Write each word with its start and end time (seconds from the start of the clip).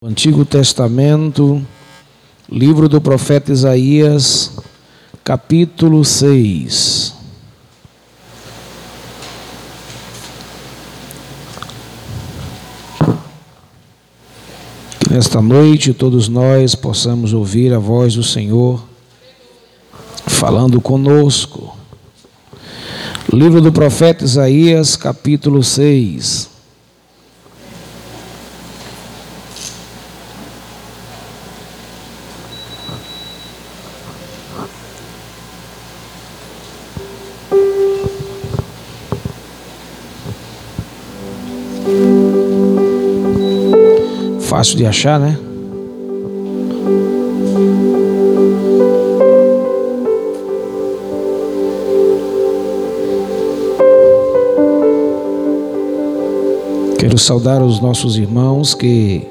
Antigo 0.00 0.44
Testamento, 0.44 1.60
livro 2.48 2.88
do 2.88 3.00
profeta 3.00 3.50
Isaías, 3.50 4.52
capítulo 5.24 6.04
6. 6.04 7.14
Que 15.00 15.10
nesta 15.10 15.42
noite 15.42 15.92
todos 15.92 16.28
nós 16.28 16.76
possamos 16.76 17.32
ouvir 17.32 17.74
a 17.74 17.80
voz 17.80 18.14
do 18.14 18.22
Senhor 18.22 18.80
falando 20.28 20.80
conosco. 20.80 21.76
Livro 23.32 23.60
do 23.60 23.72
profeta 23.72 24.24
Isaías, 24.24 24.94
capítulo 24.94 25.64
6. 25.64 26.47
Fácil 44.58 44.76
de 44.76 44.86
achar, 44.86 45.20
né? 45.20 45.38
Quero 56.98 57.16
saudar 57.18 57.62
os 57.62 57.80
nossos 57.80 58.18
irmãos 58.18 58.74
que 58.74 59.28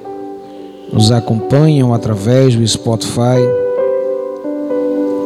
nos 0.94 1.12
acompanham 1.12 1.94
através 1.94 2.56
do 2.56 2.66
Spotify, 2.66 3.44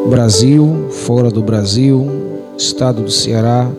Brasil, 0.09 0.87
fora 0.89 1.29
do 1.29 1.43
Brasil, 1.43 2.07
estado 2.57 3.03
do 3.03 3.11
Ceará, 3.11 3.69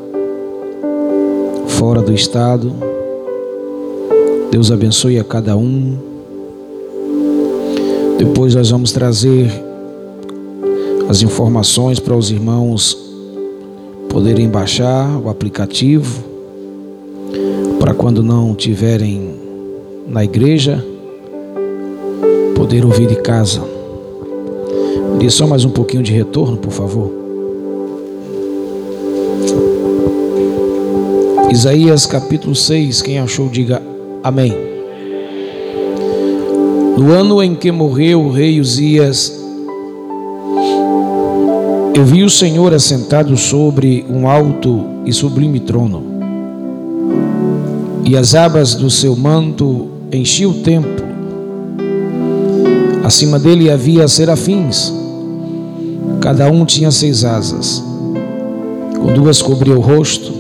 fora 1.66 2.00
do 2.00 2.14
estado. 2.14 2.72
Deus 4.52 4.70
abençoe 4.70 5.18
a 5.18 5.24
cada 5.24 5.56
um. 5.56 6.11
Depois 8.24 8.54
nós 8.54 8.70
vamos 8.70 8.92
trazer 8.92 9.50
as 11.08 11.22
informações 11.22 11.98
para 11.98 12.14
os 12.16 12.30
irmãos 12.30 12.96
poderem 14.08 14.48
baixar 14.48 15.18
o 15.18 15.28
aplicativo 15.28 16.22
para 17.80 17.92
quando 17.92 18.22
não 18.22 18.54
tiverem 18.54 19.34
na 20.06 20.22
igreja 20.22 20.84
poder 22.54 22.84
ouvir 22.84 23.08
de 23.08 23.16
casa. 23.16 23.60
Dê 25.18 25.28
só 25.28 25.44
mais 25.44 25.64
um 25.64 25.70
pouquinho 25.70 26.04
de 26.04 26.12
retorno, 26.12 26.56
por 26.56 26.70
favor. 26.70 27.10
Isaías 31.50 32.06
capítulo 32.06 32.54
6, 32.54 33.02
quem 33.02 33.18
achou, 33.18 33.48
diga 33.48 33.82
amém. 34.22 34.71
No 36.96 37.10
ano 37.10 37.42
em 37.42 37.54
que 37.54 37.72
morreu 37.72 38.22
o 38.22 38.30
rei 38.30 38.60
Uzias, 38.60 39.40
eu 41.94 42.04
vi 42.04 42.22
o 42.22 42.28
Senhor 42.28 42.74
assentado 42.74 43.36
sobre 43.36 44.04
um 44.10 44.28
alto 44.28 44.84
e 45.06 45.12
sublime 45.12 45.58
trono, 45.60 46.02
e 48.04 48.16
as 48.16 48.34
abas 48.34 48.74
do 48.74 48.90
seu 48.90 49.16
manto 49.16 49.88
enchiam 50.12 50.50
o 50.50 50.54
templo. 50.62 51.04
Acima 53.02 53.38
dele 53.38 53.70
havia 53.70 54.06
serafins, 54.06 54.92
cada 56.20 56.50
um 56.50 56.64
tinha 56.64 56.90
seis 56.90 57.24
asas, 57.24 57.82
com 59.00 59.12
duas 59.14 59.40
cobriam 59.40 59.78
o 59.78 59.80
rosto, 59.80 60.32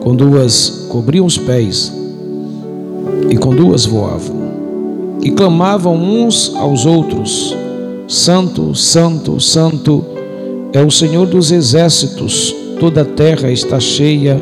com 0.00 0.14
duas 0.14 0.86
cobriam 0.88 1.24
os 1.24 1.38
pés, 1.38 1.92
e 3.30 3.36
com 3.36 3.54
duas 3.54 3.86
voavam, 3.86 4.41
e 5.22 5.30
clamavam 5.30 5.94
uns 5.94 6.52
aos 6.56 6.84
outros: 6.84 7.56
Santo, 8.08 8.74
Santo, 8.74 9.40
Santo 9.40 10.04
é 10.72 10.82
o 10.82 10.90
Senhor 10.90 11.26
dos 11.26 11.52
exércitos, 11.52 12.54
toda 12.80 13.02
a 13.02 13.04
terra 13.04 13.50
está 13.50 13.78
cheia 13.78 14.40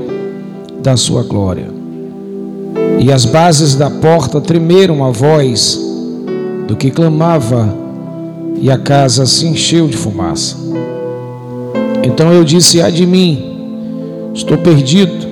da 0.82 0.96
sua 0.96 1.22
glória. 1.22 1.68
E 2.98 3.12
as 3.12 3.24
bases 3.24 3.74
da 3.74 3.90
porta 3.90 4.40
tremeram 4.40 5.04
a 5.04 5.10
voz 5.10 5.78
do 6.66 6.76
que 6.76 6.90
clamava, 6.90 7.74
e 8.60 8.70
a 8.70 8.78
casa 8.78 9.26
se 9.26 9.46
encheu 9.46 9.88
de 9.88 9.96
fumaça. 9.96 10.56
Então 12.02 12.32
eu 12.32 12.44
disse: 12.44 12.80
Ai 12.80 12.92
de 12.92 13.06
mim, 13.06 14.32
estou 14.34 14.56
perdido, 14.58 15.28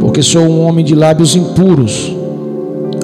porque 0.00 0.22
sou 0.22 0.42
um 0.42 0.60
homem 0.60 0.84
de 0.84 0.94
lábios 0.94 1.34
impuros, 1.34 2.14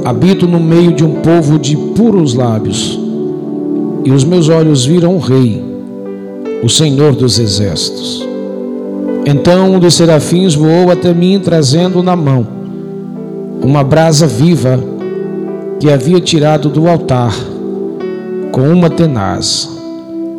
habito 0.05 0.47
no 0.47 0.61
meio 0.61 0.93
de 0.93 1.03
um 1.03 1.23
povo 1.23 1.59
de 1.59 1.75
puros 1.75 2.35
lábios, 2.35 3.01
e 4.05 4.11
os 4.11 4.23
meus 4.23 4.51
olhos 4.51 4.85
viram 4.85 5.17
o 5.17 5.19
Rei, 5.19 5.65
o 6.63 6.69
Senhor 6.69 7.15
dos 7.15 7.39
exércitos. 7.39 8.29
Então 9.25 9.73
um 9.73 9.79
dos 9.79 9.95
serafins 9.95 10.55
voou 10.55 10.91
até 10.91 11.15
mim, 11.15 11.41
trazendo 11.43 12.03
na 12.03 12.15
mão 12.15 12.47
uma 13.63 13.83
brasa 13.83 14.27
viva 14.27 14.79
que 15.81 15.91
havia 15.91 16.21
tirado 16.21 16.69
do 16.69 16.87
altar 16.87 17.35
com 18.53 18.69
uma 18.69 18.91
tenaz. 18.91 19.71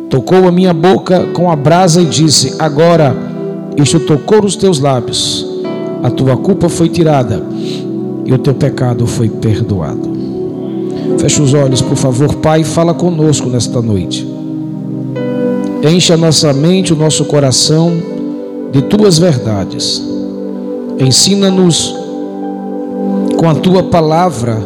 Tocou 0.08 0.46
a 0.46 0.52
minha 0.52 0.72
boca 0.72 1.26
com 1.32 1.50
a 1.50 1.56
brasa 1.56 2.00
e 2.00 2.04
disse: 2.04 2.54
Agora 2.60 3.16
isto 3.76 3.98
tocou 3.98 4.44
os 4.44 4.54
teus 4.54 4.78
lábios, 4.78 5.44
a 6.04 6.08
tua 6.08 6.36
culpa 6.36 6.68
foi 6.68 6.88
tirada 6.88 7.42
e 8.26 8.32
o 8.32 8.38
teu 8.38 8.54
pecado 8.54 9.06
foi 9.06 9.28
perdoado. 9.28 10.10
Feche 11.18 11.40
os 11.40 11.54
olhos, 11.54 11.80
por 11.80 11.96
favor, 11.96 12.34
Pai, 12.34 12.64
fala 12.64 12.92
conosco 12.92 13.48
nesta 13.48 13.80
noite. 13.80 14.26
Enche 15.88 16.12
a 16.12 16.16
nossa 16.16 16.52
mente, 16.52 16.92
o 16.92 16.96
nosso 16.96 17.24
coração 17.26 17.92
de 18.72 18.82
tuas 18.82 19.16
verdades. 19.18 20.02
Ensina-nos 20.98 21.94
com 23.36 23.48
a 23.48 23.54
tua 23.54 23.84
palavra, 23.84 24.60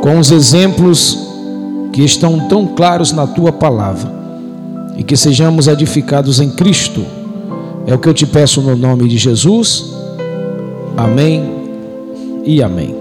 com 0.00 0.18
os 0.18 0.30
exemplos 0.30 1.18
que 1.92 2.04
estão 2.04 2.48
tão 2.48 2.66
claros 2.66 3.10
na 3.10 3.26
tua 3.26 3.50
palavra, 3.50 4.14
e 4.96 5.02
que 5.02 5.16
sejamos 5.16 5.66
edificados 5.66 6.38
em 6.38 6.50
Cristo. 6.50 7.04
É 7.86 7.94
o 7.94 7.98
que 7.98 8.08
eu 8.08 8.14
te 8.14 8.26
peço 8.26 8.60
no 8.60 8.76
nome 8.76 9.08
de 9.08 9.18
Jesus. 9.18 9.92
Amém 10.96 11.55
e 12.46 12.62
amém. 12.62 12.94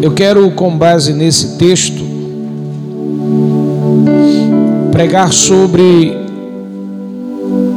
Eu 0.00 0.12
quero, 0.12 0.50
com 0.52 0.78
base 0.78 1.12
nesse 1.12 1.58
texto, 1.58 2.02
pregar 4.92 5.32
sobre 5.32 6.16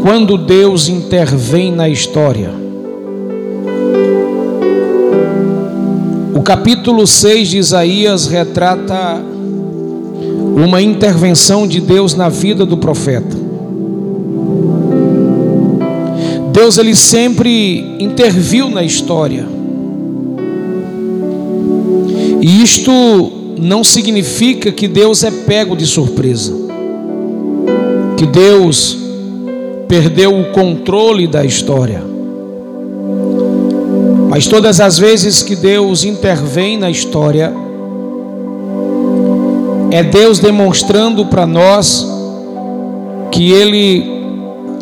quando 0.04 0.38
Deus 0.38 0.88
intervém 0.88 1.72
na 1.72 1.90
história. 1.90 2.52
O 6.36 6.42
capítulo 6.44 7.08
6 7.08 7.48
de 7.50 7.58
Isaías 7.58 8.28
retrata 8.28 9.22
uma 10.56 10.82
intervenção 10.82 11.68
de 11.68 11.82
Deus 11.82 12.14
na 12.14 12.30
vida 12.30 12.66
do 12.66 12.78
profeta. 12.78 13.43
Deus 16.54 16.78
ele 16.78 16.96
sempre 16.96 17.98
interviu 18.00 18.70
na 18.70 18.84
história. 18.84 19.48
E 22.40 22.62
isto 22.62 22.92
não 23.60 23.84
significa 23.84 24.72
que 24.72 24.88
Deus 24.88 25.24
é 25.24 25.32
pego 25.32 25.76
de 25.76 25.88
surpresa. 25.88 26.54
Que 28.16 28.28
Deus 28.28 28.96
perdeu 29.88 30.40
o 30.40 30.52
controle 30.52 31.26
da 31.26 31.44
história. 31.44 32.04
Mas 34.30 34.46
todas 34.46 34.80
as 34.80 35.00
vezes 35.00 35.42
que 35.42 35.56
Deus 35.56 36.04
intervém 36.04 36.78
na 36.78 36.92
história, 36.92 37.52
é 39.90 40.04
Deus 40.04 40.38
demonstrando 40.38 41.26
para 41.26 41.48
nós 41.48 42.08
que 43.32 43.52
Ele 43.52 44.13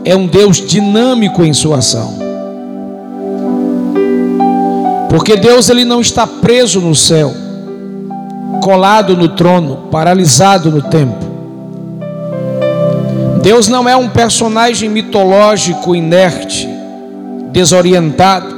é 0.04 0.16
um 0.16 0.28
Deus 0.28 0.58
dinâmico 0.58 1.44
em 1.44 1.54
sua 1.54 1.78
ação. 1.78 2.20
Porque 5.10 5.36
Deus 5.36 5.70
ele 5.70 5.84
não 5.84 6.00
está 6.00 6.26
preso 6.26 6.80
no 6.80 6.96
céu, 6.96 7.34
colado 8.64 9.16
no 9.18 9.30
trono, 9.30 9.90
paralisado 9.92 10.72
no 10.72 10.82
tempo. 10.82 11.32
Deus 13.42 13.68
não 13.68 13.90
é 13.90 13.96
um 13.96 14.08
personagem 14.08 14.90
mitológico 14.90 15.96
inerte, 15.96 16.70
desorientado. 17.52 18.56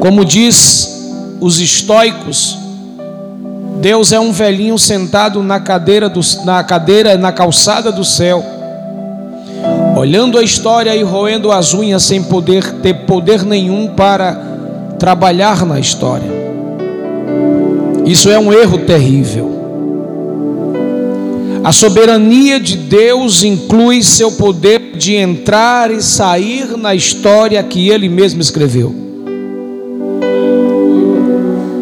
Como 0.00 0.24
diz 0.24 1.12
os 1.40 1.60
estoicos, 1.60 2.58
Deus 3.80 4.12
é 4.12 4.18
um 4.18 4.32
velhinho 4.32 4.78
sentado 4.78 5.42
na 5.42 5.60
cadeira, 5.60 6.08
do, 6.08 6.20
na 6.44 6.64
cadeira, 6.64 7.18
na 7.18 7.30
calçada 7.30 7.92
do 7.92 8.04
céu, 8.04 8.42
olhando 10.04 10.38
a 10.38 10.42
história 10.42 10.94
e 10.94 11.02
roendo 11.02 11.50
as 11.50 11.72
unhas 11.72 12.02
sem 12.02 12.22
poder 12.22 12.74
ter 12.82 12.92
poder 13.06 13.42
nenhum 13.42 13.88
para 13.88 14.34
trabalhar 14.98 15.64
na 15.64 15.80
história. 15.80 16.30
Isso 18.04 18.28
é 18.28 18.38
um 18.38 18.52
erro 18.52 18.80
terrível. 18.80 19.50
A 21.64 21.72
soberania 21.72 22.60
de 22.60 22.76
Deus 22.76 23.42
inclui 23.42 24.02
seu 24.02 24.32
poder 24.32 24.92
de 24.94 25.14
entrar 25.14 25.90
e 25.90 26.02
sair 26.02 26.76
na 26.76 26.94
história 26.94 27.62
que 27.62 27.88
ele 27.88 28.06
mesmo 28.06 28.42
escreveu. 28.42 28.94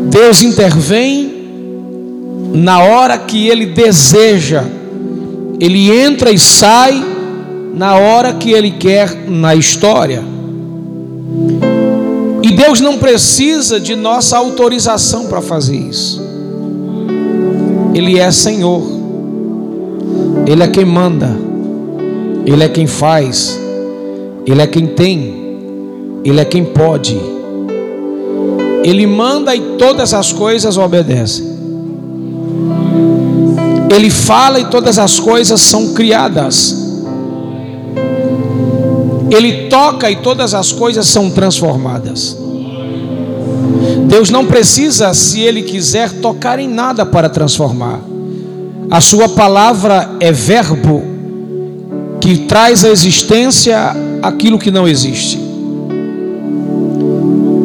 Deus 0.08 0.42
intervém 0.42 1.42
na 2.54 2.78
hora 2.84 3.18
que 3.18 3.48
ele 3.48 3.66
deseja, 3.66 4.62
ele 5.58 5.90
entra 5.90 6.30
e 6.30 6.38
sai 6.38 7.10
na 7.74 7.96
hora 7.96 8.34
que 8.34 8.50
ele 8.50 8.70
quer 8.72 9.28
na 9.28 9.54
história. 9.54 10.22
E 12.42 12.50
Deus 12.50 12.80
não 12.80 12.98
precisa 12.98 13.78
de 13.78 13.94
nossa 13.94 14.36
autorização 14.36 15.26
para 15.26 15.40
fazer 15.40 15.76
isso. 15.76 16.20
Ele 17.94 18.18
é 18.18 18.30
Senhor. 18.30 19.02
Ele 20.46 20.62
é 20.62 20.66
quem 20.66 20.84
manda, 20.84 21.36
Ele 22.44 22.64
é 22.64 22.68
quem 22.68 22.86
faz, 22.86 23.58
Ele 24.44 24.60
é 24.60 24.66
quem 24.66 24.86
tem, 24.88 26.20
Ele 26.24 26.40
é 26.40 26.44
quem 26.44 26.64
pode. 26.64 27.18
Ele 28.82 29.06
manda 29.06 29.54
e 29.54 29.60
todas 29.78 30.12
as 30.12 30.32
coisas 30.32 30.76
obedecem. 30.76 31.52
Ele 33.94 34.10
fala 34.10 34.58
e 34.58 34.64
todas 34.64 34.98
as 34.98 35.20
coisas 35.20 35.60
são 35.60 35.92
criadas. 35.92 36.81
Ele 39.34 39.68
toca 39.68 40.10
e 40.10 40.16
todas 40.16 40.52
as 40.52 40.72
coisas 40.72 41.06
são 41.06 41.30
transformadas. 41.30 42.36
Deus 44.06 44.28
não 44.28 44.44
precisa, 44.44 45.14
se 45.14 45.40
Ele 45.40 45.62
quiser, 45.62 46.10
tocar 46.20 46.58
em 46.58 46.68
nada 46.68 47.06
para 47.06 47.30
transformar. 47.30 48.00
A 48.90 49.00
sua 49.00 49.28
palavra 49.30 50.10
é 50.20 50.30
verbo 50.30 51.02
que 52.20 52.40
traz 52.40 52.84
à 52.84 52.90
existência 52.90 53.96
aquilo 54.22 54.58
que 54.58 54.70
não 54.70 54.86
existe. 54.86 55.40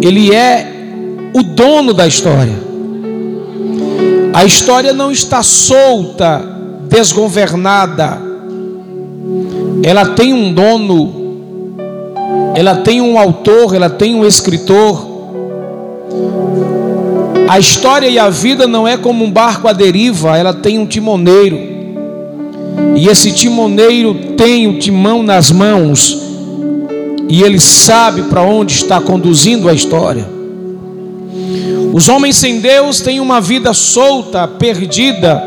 Ele 0.01 0.33
é 0.33 0.71
o 1.33 1.43
dono 1.43 1.93
da 1.93 2.07
história. 2.07 2.55
A 4.33 4.45
história 4.45 4.93
não 4.93 5.11
está 5.11 5.43
solta, 5.43 6.41
desgovernada. 6.87 8.21
Ela 9.83 10.05
tem 10.09 10.33
um 10.33 10.53
dono, 10.53 11.26
ela 12.55 12.77
tem 12.77 13.01
um 13.01 13.17
autor, 13.17 13.75
ela 13.75 13.89
tem 13.89 14.15
um 14.15 14.25
escritor. 14.25 15.17
A 17.47 17.59
história 17.59 18.07
e 18.07 18.19
a 18.19 18.29
vida 18.29 18.67
não 18.67 18.87
é 18.87 18.97
como 18.97 19.23
um 19.23 19.31
barco 19.31 19.67
à 19.67 19.73
deriva, 19.73 20.37
ela 20.37 20.53
tem 20.53 20.79
um 20.79 20.85
timoneiro. 20.85 21.57
E 22.95 23.07
esse 23.07 23.31
timoneiro 23.31 24.13
tem 24.35 24.67
o 24.67 24.79
timão 24.79 25.23
nas 25.23 25.51
mãos, 25.51 26.19
e 27.29 27.43
ele 27.43 27.59
sabe 27.59 28.23
para 28.23 28.41
onde 28.41 28.73
está 28.73 28.99
conduzindo 28.99 29.69
a 29.69 29.73
história. 29.73 30.27
Os 31.93 32.09
homens 32.09 32.35
sem 32.35 32.59
Deus 32.59 33.01
têm 33.01 33.19
uma 33.19 33.39
vida 33.39 33.73
solta, 33.73 34.47
perdida, 34.47 35.41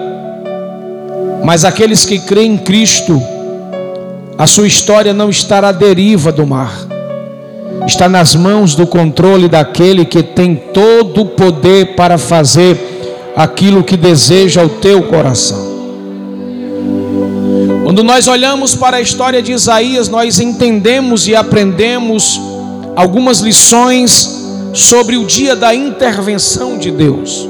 mas 1.45 1.65
aqueles 1.65 2.05
que 2.05 2.19
creem 2.19 2.55
em 2.55 2.59
Cristo, 2.59 3.21
a 4.39 4.47
sua 4.47 4.67
história 4.67 5.13
não 5.13 5.29
estará 5.29 5.69
à 5.69 5.73
deriva 5.73 6.33
do 6.33 6.47
mar 6.47 6.90
está 7.91 8.09
nas 8.09 8.35
mãos 8.37 8.75
do 8.75 8.87
controle 8.87 9.49
daquele 9.49 10.05
que 10.05 10.23
tem 10.23 10.55
todo 10.55 11.23
o 11.23 11.27
poder 11.27 11.97
para 11.97 12.17
fazer 12.17 13.33
aquilo 13.37 13.83
que 13.83 13.97
deseja 13.97 14.65
o 14.65 14.69
teu 14.69 15.03
coração. 15.03 15.71
Quando 17.85 18.05
nós 18.05 18.29
olhamos 18.29 18.75
para 18.77 18.99
a 18.99 19.01
história 19.01 19.43
de 19.43 19.53
Isaías, 19.53 20.09
nós 20.09 20.39
entendemos 20.39 21.27
e 21.27 21.35
aprendemos 21.35 22.41
algumas 22.95 23.41
lições 23.41 24.39
sobre 24.73 25.17
o 25.17 25.25
dia 25.25 25.57
da 25.57 25.75
intervenção 25.75 26.79
de 26.79 26.93
Deus. 26.93 27.49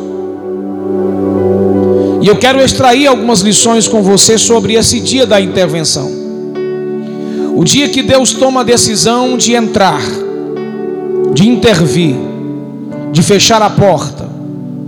E 2.23 2.27
eu 2.27 2.37
quero 2.37 2.61
extrair 2.61 3.07
algumas 3.07 3.41
lições 3.41 3.87
com 3.87 4.03
você 4.03 4.39
sobre 4.39 4.75
esse 4.75 5.01
dia 5.01 5.27
da 5.27 5.39
intervenção. 5.41 6.11
O 7.55 7.63
dia 7.63 7.91
que 7.91 8.03
Deus 8.03 8.33
toma 8.33 8.61
a 8.61 8.65
decisão 8.65 9.37
de 9.37 9.53
entrar 9.53 10.01
de 11.33 11.49
intervir, 11.49 12.17
de 13.13 13.23
fechar 13.23 13.63
a 13.63 13.71
porta, 13.71 14.29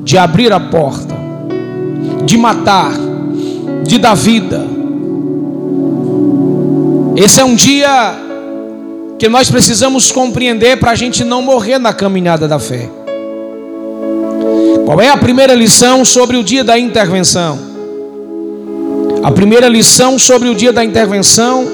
de 0.05 0.19
abrir 0.19 0.53
a 0.53 0.61
porta, 0.61 1.15
de 2.25 2.37
matar, 2.37 2.93
de 3.85 3.99
dar 3.99 4.15
vida. 4.15 4.67
Esse 7.17 7.41
é 7.41 7.45
um 7.45 7.55
dia 7.55 8.15
que 9.19 9.29
nós 9.29 9.51
precisamos 9.51 10.11
compreender 10.11 10.79
para 10.79 10.91
a 10.91 10.95
gente 10.95 11.23
não 11.23 11.43
morrer 11.43 11.79
na 11.79 11.93
caminhada 11.93 12.49
da 12.49 12.59
fé. 12.59 12.89
Qual 14.85 15.01
é 15.01 15.09
a 15.09 15.17
primeira 15.17 15.55
lição 15.55 16.05
sobre 16.05 16.37
o 16.37 16.43
dia 16.43 16.65
da 16.65 16.79
intervenção? 16.79 17.59
A 19.23 19.31
primeira 19.31 19.69
lição 19.69 20.19
sobre 20.19 20.49
o 20.49 20.55
dia 20.55 20.73
da 20.73 20.85
intervenção 20.85 21.65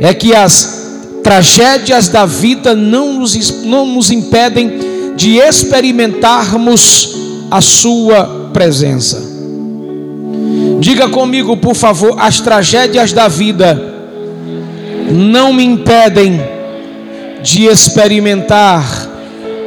é 0.00 0.12
que 0.12 0.34
as 0.34 0.77
tragédias 1.28 2.08
da 2.08 2.24
vida 2.24 2.74
não 2.74 3.12
nos, 3.12 3.62
não 3.62 3.84
nos 3.84 4.10
impedem 4.10 4.78
de 5.14 5.36
experimentarmos 5.36 7.14
a 7.50 7.60
Sua 7.60 8.48
presença. 8.50 9.22
Diga 10.80 11.10
comigo, 11.10 11.54
por 11.58 11.74
favor, 11.74 12.16
as 12.18 12.40
tragédias 12.40 13.12
da 13.12 13.28
vida 13.28 13.78
não 15.12 15.52
me 15.52 15.62
impedem 15.62 16.40
de 17.42 17.66
experimentar 17.66 18.82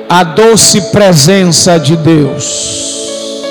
a 0.09 0.23
doce 0.23 0.81
presença 0.91 1.77
de 1.77 1.95
Deus. 1.95 3.43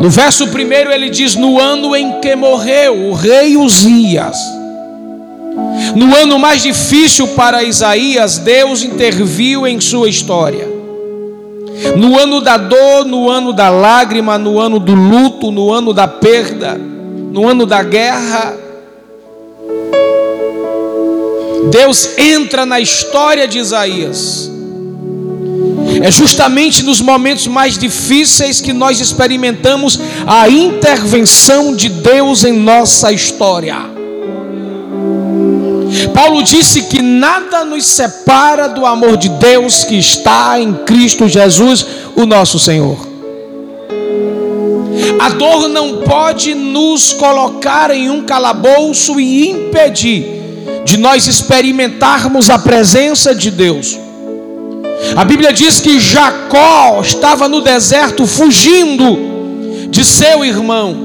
No 0.00 0.08
verso 0.10 0.46
primeiro 0.46 0.92
ele 0.92 1.10
diz: 1.10 1.34
No 1.34 1.58
ano 1.58 1.96
em 1.96 2.20
que 2.20 2.36
morreu 2.36 3.08
o 3.08 3.14
rei 3.14 3.56
Uzias 3.56 4.57
no 5.94 6.14
ano 6.14 6.38
mais 6.38 6.62
difícil 6.62 7.28
para 7.28 7.62
Isaías, 7.62 8.38
Deus 8.38 8.82
interviu 8.82 9.66
em 9.66 9.80
sua 9.80 10.08
história. 10.08 10.68
No 11.96 12.18
ano 12.18 12.40
da 12.40 12.56
dor, 12.56 13.04
no 13.04 13.30
ano 13.30 13.52
da 13.52 13.70
lágrima, 13.70 14.36
no 14.36 14.58
ano 14.58 14.78
do 14.78 14.94
luto, 14.94 15.50
no 15.50 15.72
ano 15.72 15.92
da 15.92 16.08
perda, 16.08 16.78
no 17.32 17.48
ano 17.48 17.64
da 17.64 17.82
guerra, 17.82 18.56
Deus 21.70 22.18
entra 22.18 22.66
na 22.66 22.80
história 22.80 23.46
de 23.46 23.58
Isaías. 23.58 24.50
É 26.02 26.10
justamente 26.10 26.84
nos 26.84 27.00
momentos 27.00 27.46
mais 27.46 27.78
difíceis 27.78 28.60
que 28.60 28.72
nós 28.72 29.00
experimentamos 29.00 29.98
a 30.26 30.48
intervenção 30.48 31.74
de 31.74 31.88
Deus 31.88 32.44
em 32.44 32.52
nossa 32.52 33.12
história. 33.12 33.97
Paulo 36.06 36.42
disse 36.42 36.82
que 36.82 37.02
nada 37.02 37.64
nos 37.64 37.86
separa 37.86 38.68
do 38.68 38.86
amor 38.86 39.16
de 39.16 39.28
Deus 39.28 39.84
que 39.84 39.96
está 39.96 40.60
em 40.60 40.72
Cristo 40.72 41.26
Jesus, 41.26 41.86
o 42.14 42.24
nosso 42.26 42.58
Senhor. 42.58 43.08
A 45.18 45.30
dor 45.30 45.68
não 45.68 45.98
pode 45.98 46.54
nos 46.54 47.12
colocar 47.12 47.90
em 47.90 48.10
um 48.10 48.22
calabouço 48.22 49.18
e 49.18 49.48
impedir 49.48 50.24
de 50.84 50.96
nós 50.96 51.26
experimentarmos 51.26 52.50
a 52.50 52.58
presença 52.58 53.34
de 53.34 53.50
Deus. 53.50 53.98
A 55.16 55.24
Bíblia 55.24 55.52
diz 55.52 55.80
que 55.80 56.00
Jacó 56.00 57.00
estava 57.02 57.48
no 57.48 57.60
deserto 57.60 58.26
fugindo 58.26 59.88
de 59.90 60.04
seu 60.04 60.44
irmão, 60.44 60.96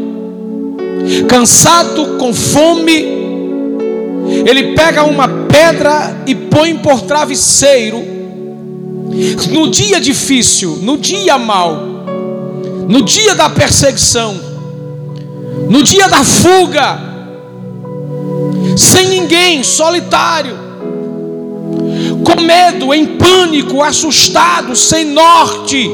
cansado, 1.27 2.17
com 2.17 2.33
fome, 2.33 3.22
ele 4.45 4.73
pega 4.73 5.03
uma 5.03 5.27
pedra 5.27 6.23
e 6.25 6.33
põe 6.33 6.77
por 6.77 7.01
travesseiro. 7.01 8.13
No 9.51 9.69
dia 9.69 9.99
difícil, 9.99 10.79
no 10.81 10.97
dia 10.97 11.37
mau, 11.37 11.75
no 12.87 13.01
dia 13.01 13.35
da 13.35 13.49
perseguição, 13.49 14.39
no 15.69 15.83
dia 15.83 16.07
da 16.07 16.23
fuga, 16.23 16.99
sem 18.77 19.07
ninguém, 19.07 19.63
solitário. 19.63 20.63
com 22.23 22.41
medo, 22.41 22.93
em 22.93 23.05
pânico, 23.17 23.83
assustado, 23.83 24.75
sem 24.75 25.05
norte. 25.05 25.89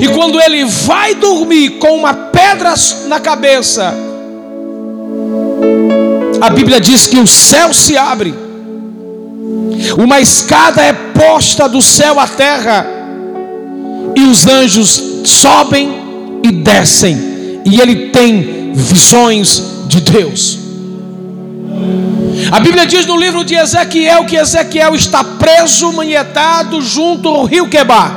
E 0.00 0.08
quando 0.08 0.40
ele 0.40 0.64
vai 0.64 1.14
dormir 1.14 1.70
com 1.78 1.96
uma 1.96 2.14
pedra 2.14 2.74
na 3.08 3.20
cabeça, 3.20 4.13
a 6.44 6.50
Bíblia 6.50 6.78
diz 6.78 7.06
que 7.06 7.18
o 7.18 7.26
céu 7.26 7.72
se 7.72 7.96
abre, 7.96 8.34
uma 9.96 10.20
escada 10.20 10.82
é 10.82 10.92
posta 10.92 11.66
do 11.66 11.80
céu 11.80 12.20
à 12.20 12.28
terra, 12.28 12.86
e 14.14 14.20
os 14.24 14.46
anjos 14.46 15.02
sobem 15.24 15.90
e 16.42 16.52
descem, 16.52 17.62
e 17.64 17.80
ele 17.80 18.10
tem 18.10 18.72
visões 18.74 19.62
de 19.86 20.02
Deus. 20.02 20.58
A 22.52 22.60
Bíblia 22.60 22.84
diz 22.84 23.06
no 23.06 23.16
livro 23.16 23.42
de 23.42 23.54
Ezequiel 23.54 24.26
que 24.26 24.36
Ezequiel 24.36 24.94
está 24.94 25.24
preso, 25.24 25.94
manietado 25.94 26.82
junto 26.82 27.26
ao 27.26 27.46
rio 27.46 27.70
Quebar. 27.70 28.14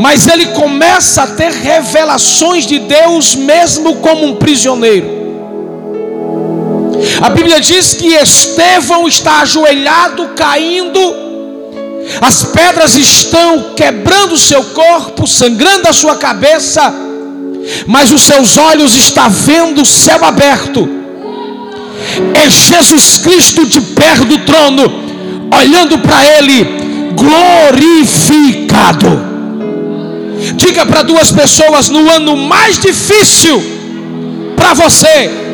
Mas 0.00 0.26
ele 0.26 0.46
começa 0.46 1.22
a 1.22 1.26
ter 1.28 1.52
revelações 1.52 2.66
de 2.66 2.80
Deus 2.80 3.36
mesmo 3.36 3.96
como 3.96 4.26
um 4.26 4.34
prisioneiro. 4.34 5.17
A 7.20 7.30
Bíblia 7.30 7.60
diz 7.60 7.94
que 7.94 8.14
Estevão 8.14 9.06
está 9.06 9.40
ajoelhado, 9.40 10.30
caindo, 10.34 11.00
as 12.20 12.44
pedras 12.44 12.96
estão 12.96 13.74
quebrando 13.76 14.38
seu 14.38 14.64
corpo, 14.64 15.26
sangrando 15.26 15.88
a 15.88 15.92
sua 15.92 16.16
cabeça, 16.16 16.92
mas 17.86 18.10
os 18.10 18.22
seus 18.22 18.56
olhos 18.56 18.96
estão 18.96 19.30
vendo 19.30 19.82
o 19.82 19.86
céu 19.86 20.24
aberto. 20.24 20.88
É 22.34 22.48
Jesus 22.48 23.18
Cristo 23.18 23.66
de 23.66 23.80
pé 23.80 24.16
do 24.16 24.38
trono, 24.38 24.90
olhando 25.54 25.98
para 25.98 26.24
ele, 26.38 26.66
glorificado. 27.14 29.28
Diga 30.54 30.86
para 30.86 31.02
duas 31.02 31.30
pessoas 31.30 31.90
no 31.90 32.10
ano 32.10 32.36
mais 32.36 32.78
difícil 32.78 33.62
para 34.56 34.74
você 34.74 35.47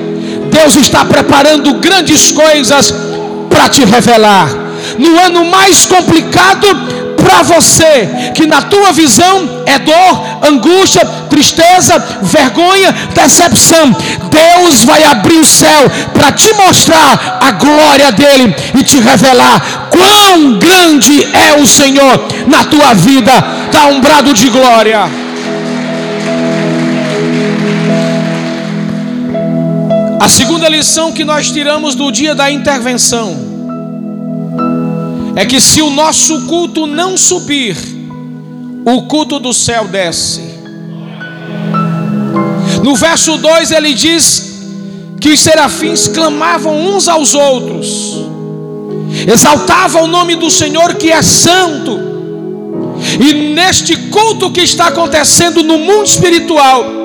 Deus 0.54 0.76
está 0.76 1.04
preparando 1.04 1.74
grandes 1.74 2.30
coisas 2.30 2.94
para 3.50 3.68
te 3.68 3.84
revelar. 3.84 4.48
No 4.98 5.18
ano 5.18 5.44
mais 5.46 5.84
complicado 5.84 6.66
para 7.16 7.42
você, 7.42 8.32
que 8.34 8.46
na 8.46 8.62
tua 8.62 8.92
visão 8.92 9.62
é 9.66 9.78
dor, 9.78 10.26
angústia, 10.42 11.04
tristeza, 11.28 11.98
vergonha, 12.22 12.94
decepção. 13.14 13.96
Deus 14.30 14.84
vai 14.84 15.02
abrir 15.04 15.38
o 15.38 15.44
céu 15.44 15.90
para 16.12 16.30
te 16.30 16.52
mostrar 16.54 17.38
a 17.40 17.50
glória 17.52 18.12
dele 18.12 18.54
e 18.78 18.84
te 18.84 19.00
revelar 19.00 19.88
quão 19.90 20.58
grande 20.58 21.24
é 21.32 21.60
o 21.60 21.66
Senhor 21.66 22.28
na 22.46 22.62
tua 22.64 22.94
vida. 22.94 23.32
Dá 23.72 23.86
um 23.86 24.00
brado 24.00 24.32
de 24.32 24.48
glória. 24.50 25.24
A 30.24 30.28
segunda 30.30 30.70
lição 30.70 31.12
que 31.12 31.22
nós 31.22 31.50
tiramos 31.50 31.94
do 31.94 32.10
dia 32.10 32.34
da 32.34 32.50
intervenção 32.50 33.36
é 35.36 35.44
que 35.44 35.60
se 35.60 35.82
o 35.82 35.90
nosso 35.90 36.46
culto 36.46 36.86
não 36.86 37.14
subir, 37.14 37.76
o 38.86 39.02
culto 39.02 39.38
do 39.38 39.52
céu 39.52 39.86
desce. 39.86 40.40
No 42.82 42.96
verso 42.96 43.36
2 43.36 43.70
ele 43.70 43.92
diz 43.92 44.62
que 45.20 45.28
os 45.28 45.40
serafins 45.40 46.08
clamavam 46.08 46.74
uns 46.74 47.06
aos 47.06 47.34
outros, 47.34 48.16
exaltavam 49.30 50.04
o 50.04 50.08
nome 50.08 50.36
do 50.36 50.48
Senhor 50.50 50.94
que 50.94 51.12
é 51.12 51.20
santo. 51.20 52.00
E 53.20 53.52
neste 53.52 53.94
culto 54.08 54.50
que 54.50 54.62
está 54.62 54.86
acontecendo 54.86 55.62
no 55.62 55.76
mundo 55.76 56.06
espiritual, 56.06 57.03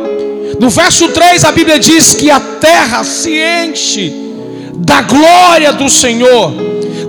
no 0.59 0.69
verso 0.69 1.07
3 1.07 1.45
a 1.45 1.51
Bíblia 1.53 1.79
diz 1.79 2.13
que 2.13 2.29
a 2.29 2.39
terra 2.39 3.03
se 3.05 3.31
enche 3.31 4.13
da 4.79 5.01
glória 5.01 5.71
do 5.71 5.89
Senhor, 5.89 6.53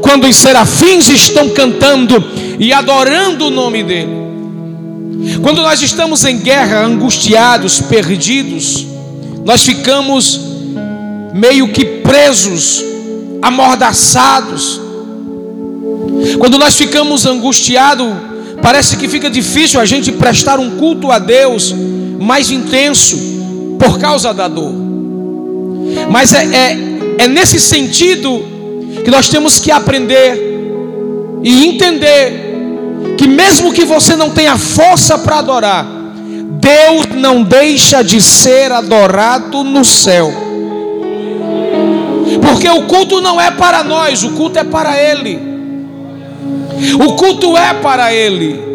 quando 0.00 0.26
os 0.26 0.37
serafins 0.37 1.09
estão 1.09 1.49
cantando 1.49 2.23
e 2.59 2.73
adorando 2.73 3.47
o 3.47 3.50
nome 3.50 3.83
dEle. 3.83 4.21
Quando 5.42 5.62
nós 5.62 5.83
estamos 5.83 6.25
em 6.25 6.38
guerra, 6.38 6.85
angustiados, 6.85 7.80
perdidos, 7.80 8.87
nós 9.45 9.62
ficamos 9.62 10.40
meio 11.35 11.69
que 11.69 11.85
presos, 11.85 12.85
amordaçados. 13.42 14.80
Quando 16.38 16.59
nós 16.59 16.76
ficamos 16.76 17.26
angustiados, 17.26 18.07
parece 18.62 18.97
que 18.97 19.09
fica 19.09 19.28
difícil 19.28 19.80
a 19.80 19.85
gente 19.85 20.12
prestar 20.12 20.61
um 20.61 20.76
culto 20.76 21.11
a 21.11 21.19
Deus 21.19 21.75
mais 22.19 22.50
intenso 22.50 23.39
por 23.81 23.99
causa 23.99 24.35
da 24.35 24.47
dor. 24.47 24.73
Mas 26.11 26.35
é, 26.35 26.45
é, 26.45 26.79
é 27.25 27.27
nesse 27.27 27.59
sentido 27.59 28.45
que 29.03 29.11
nós 29.11 29.29
temos 29.29 29.59
que 29.59 29.71
aprender 29.71 30.39
e 31.43 31.67
entender 31.67 32.51
que, 33.17 33.27
mesmo 33.27 33.73
que 33.73 33.85
você 33.87 34.15
não 34.15 34.31
tenha 34.31 34.59
força 34.59 35.17
para 35.19 35.39
adorar, 35.39 35.87
Deus 36.61 37.07
não 37.17 37.43
deixa 37.43 38.05
de 38.05 38.21
ser 38.21 38.71
adorado 38.71 39.65
no 39.65 39.85
céu. 39.85 40.31
Porque 42.43 42.69
o 42.69 42.83
culto 42.83 43.23
não 43.23 43.41
é 43.41 43.51
para 43.51 43.83
nós, 43.83 44.23
o 44.23 44.33
culto 44.33 44.59
é 44.59 44.65
para 44.65 45.01
Ele. 45.01 45.39
O 47.03 47.15
culto 47.15 47.57
é 47.57 47.73
para 47.75 48.13
Ele. 48.13 48.70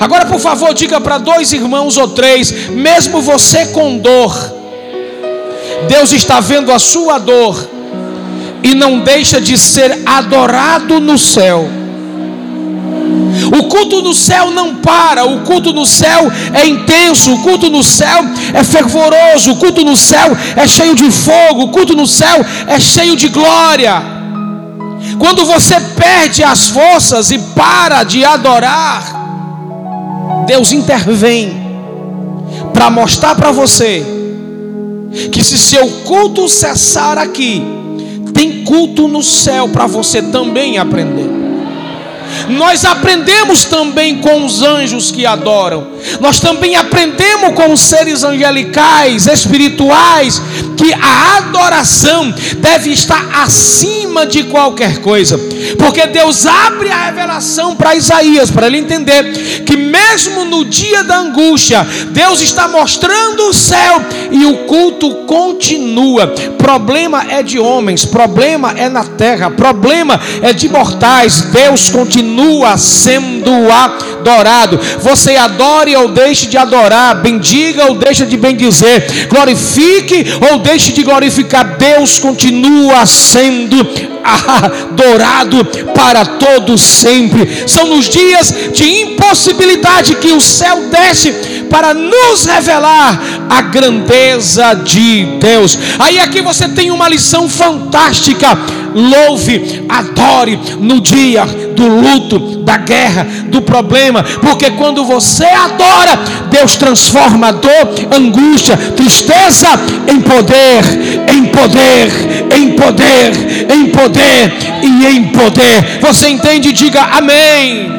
Agora, 0.00 0.26
por 0.26 0.40
favor, 0.40 0.74
diga 0.74 1.00
para 1.00 1.18
dois 1.18 1.52
irmãos 1.52 1.96
ou 1.96 2.08
três, 2.08 2.68
mesmo 2.68 3.20
você 3.20 3.66
com 3.66 3.98
dor, 3.98 4.34
Deus 5.88 6.12
está 6.12 6.40
vendo 6.40 6.72
a 6.72 6.78
sua 6.78 7.18
dor 7.18 7.70
e 8.62 8.74
não 8.74 9.00
deixa 9.00 9.40
de 9.40 9.56
ser 9.56 10.02
adorado 10.04 11.00
no 11.00 11.16
céu. 11.16 11.68
O 13.56 13.64
culto 13.64 14.02
no 14.02 14.12
céu 14.12 14.50
não 14.50 14.76
para, 14.76 15.24
o 15.24 15.40
culto 15.42 15.72
no 15.72 15.86
céu 15.86 16.30
é 16.52 16.66
intenso, 16.66 17.32
o 17.34 17.42
culto 17.42 17.70
no 17.70 17.84
céu 17.84 18.24
é 18.52 18.64
fervoroso, 18.64 19.52
o 19.52 19.56
culto 19.56 19.84
no 19.84 19.96
céu 19.96 20.36
é 20.56 20.66
cheio 20.66 20.94
de 20.94 21.10
fogo, 21.12 21.64
o 21.64 21.68
culto 21.68 21.94
no 21.94 22.06
céu 22.06 22.44
é 22.66 22.80
cheio 22.80 23.14
de 23.14 23.28
glória. 23.28 24.02
Quando 25.18 25.44
você 25.44 25.78
perde 25.96 26.42
as 26.42 26.68
forças 26.68 27.30
e 27.30 27.38
para 27.38 28.02
de 28.02 28.24
adorar, 28.24 29.15
Deus 30.46 30.72
intervém 30.72 31.52
para 32.72 32.90
mostrar 32.90 33.34
para 33.34 33.50
você 33.50 34.04
que 35.32 35.42
se 35.42 35.56
seu 35.58 35.88
culto 36.04 36.48
cessar 36.48 37.18
aqui, 37.18 37.62
tem 38.34 38.64
culto 38.64 39.08
no 39.08 39.22
céu 39.22 39.68
para 39.68 39.86
você 39.86 40.20
também 40.22 40.78
aprender. 40.78 41.35
Nós 42.48 42.84
aprendemos 42.84 43.64
também 43.64 44.18
com 44.18 44.44
os 44.44 44.62
anjos 44.62 45.10
que 45.10 45.26
adoram. 45.26 45.86
Nós 46.20 46.40
também 46.40 46.76
aprendemos 46.76 47.54
com 47.54 47.72
os 47.72 47.80
seres 47.80 48.22
angelicais, 48.22 49.26
espirituais, 49.26 50.40
que 50.76 50.92
a 50.92 51.38
adoração 51.38 52.32
deve 52.58 52.90
estar 52.90 53.28
acima 53.42 54.26
de 54.26 54.44
qualquer 54.44 54.98
coisa. 55.00 55.38
Porque 55.78 56.06
Deus 56.06 56.46
abre 56.46 56.90
a 56.90 57.06
revelação 57.06 57.74
para 57.74 57.94
Isaías, 57.94 58.50
para 58.50 58.66
ele 58.66 58.78
entender 58.78 59.64
que 59.64 59.76
mesmo 59.76 60.44
no 60.44 60.64
dia 60.64 61.02
da 61.04 61.18
angústia, 61.18 61.86
Deus 62.10 62.40
está 62.40 62.68
mostrando 62.68 63.48
o 63.48 63.54
céu 63.54 64.02
e 64.30 64.44
o 64.44 64.58
culto 64.66 65.26
continua. 65.26 66.28
Problema 66.58 67.26
é 67.28 67.42
de 67.42 67.58
homens, 67.58 68.04
problema 68.04 68.72
é 68.76 68.88
na 68.88 69.04
terra, 69.04 69.50
problema 69.50 70.20
é 70.42 70.52
de 70.52 70.68
mortais. 70.68 71.42
Deus 71.52 71.88
continua 71.88 72.25
sendo 72.78 73.50
adorado. 73.70 74.78
Você 75.00 75.36
adore 75.36 75.94
ou 75.96 76.08
deixe 76.08 76.46
de 76.46 76.56
adorar, 76.56 77.16
bendiga 77.16 77.86
ou 77.86 77.94
deixe 77.94 78.26
de 78.26 78.36
bendizer, 78.36 79.28
glorifique 79.28 80.24
ou 80.50 80.58
deixe 80.58 80.92
de 80.92 81.02
glorificar. 81.02 81.76
Deus 81.76 82.18
continua 82.18 83.06
sendo 83.06 83.76
adorado 84.26 85.64
para 85.94 86.24
todos 86.24 86.80
sempre. 86.80 87.64
São 87.66 87.86
nos 87.86 88.08
dias 88.08 88.54
de 88.72 88.84
impossibilidade 89.02 90.16
que 90.16 90.32
o 90.32 90.40
céu 90.40 90.88
desce 90.90 91.32
para 91.70 91.94
nos 91.94 92.44
revelar 92.44 93.20
a 93.48 93.60
grandeza 93.62 94.74
de 94.74 95.24
Deus. 95.40 95.78
Aí 95.98 96.18
aqui 96.18 96.40
você 96.40 96.68
tem 96.68 96.90
uma 96.90 97.08
lição 97.08 97.48
fantástica. 97.48 98.58
Louve, 98.96 99.84
adore 99.90 100.58
no 100.80 101.02
dia 101.02 101.44
do 101.44 101.86
luto, 101.86 102.38
da 102.64 102.78
guerra, 102.78 103.26
do 103.48 103.60
problema, 103.60 104.22
porque 104.40 104.70
quando 104.70 105.04
você 105.04 105.44
adora, 105.44 106.18
Deus 106.50 106.76
transforma 106.76 107.52
dor, 107.52 107.90
angústia, 108.10 108.74
tristeza 108.96 109.68
em 110.08 110.22
poder, 110.22 110.82
em 111.30 111.44
poder, 111.44 112.10
em 112.56 112.70
poder, 112.72 113.70
em 113.70 113.86
poder 113.90 114.52
e 114.82 115.06
em 115.06 115.24
poder. 115.28 115.98
Você 116.00 116.30
entende? 116.30 116.72
Diga 116.72 117.02
amém. 117.02 117.92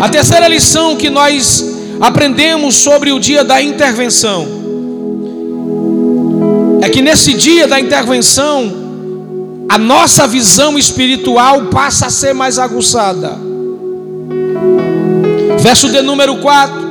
A 0.00 0.08
terceira 0.08 0.48
lição 0.48 0.96
que 0.96 1.10
nós 1.10 1.62
aprendemos 2.00 2.76
sobre 2.76 3.12
o 3.12 3.20
dia 3.20 3.44
da 3.44 3.62
intervenção 3.62 4.61
é 6.82 6.88
que 6.88 7.00
nesse 7.00 7.32
dia 7.32 7.68
da 7.68 7.78
intervenção, 7.78 8.72
a 9.68 9.78
nossa 9.78 10.26
visão 10.26 10.76
espiritual 10.76 11.66
passa 11.66 12.06
a 12.06 12.10
ser 12.10 12.34
mais 12.34 12.58
aguçada. 12.58 13.38
Verso 15.60 15.88
de 15.88 16.02
número 16.02 16.38
4. 16.38 16.82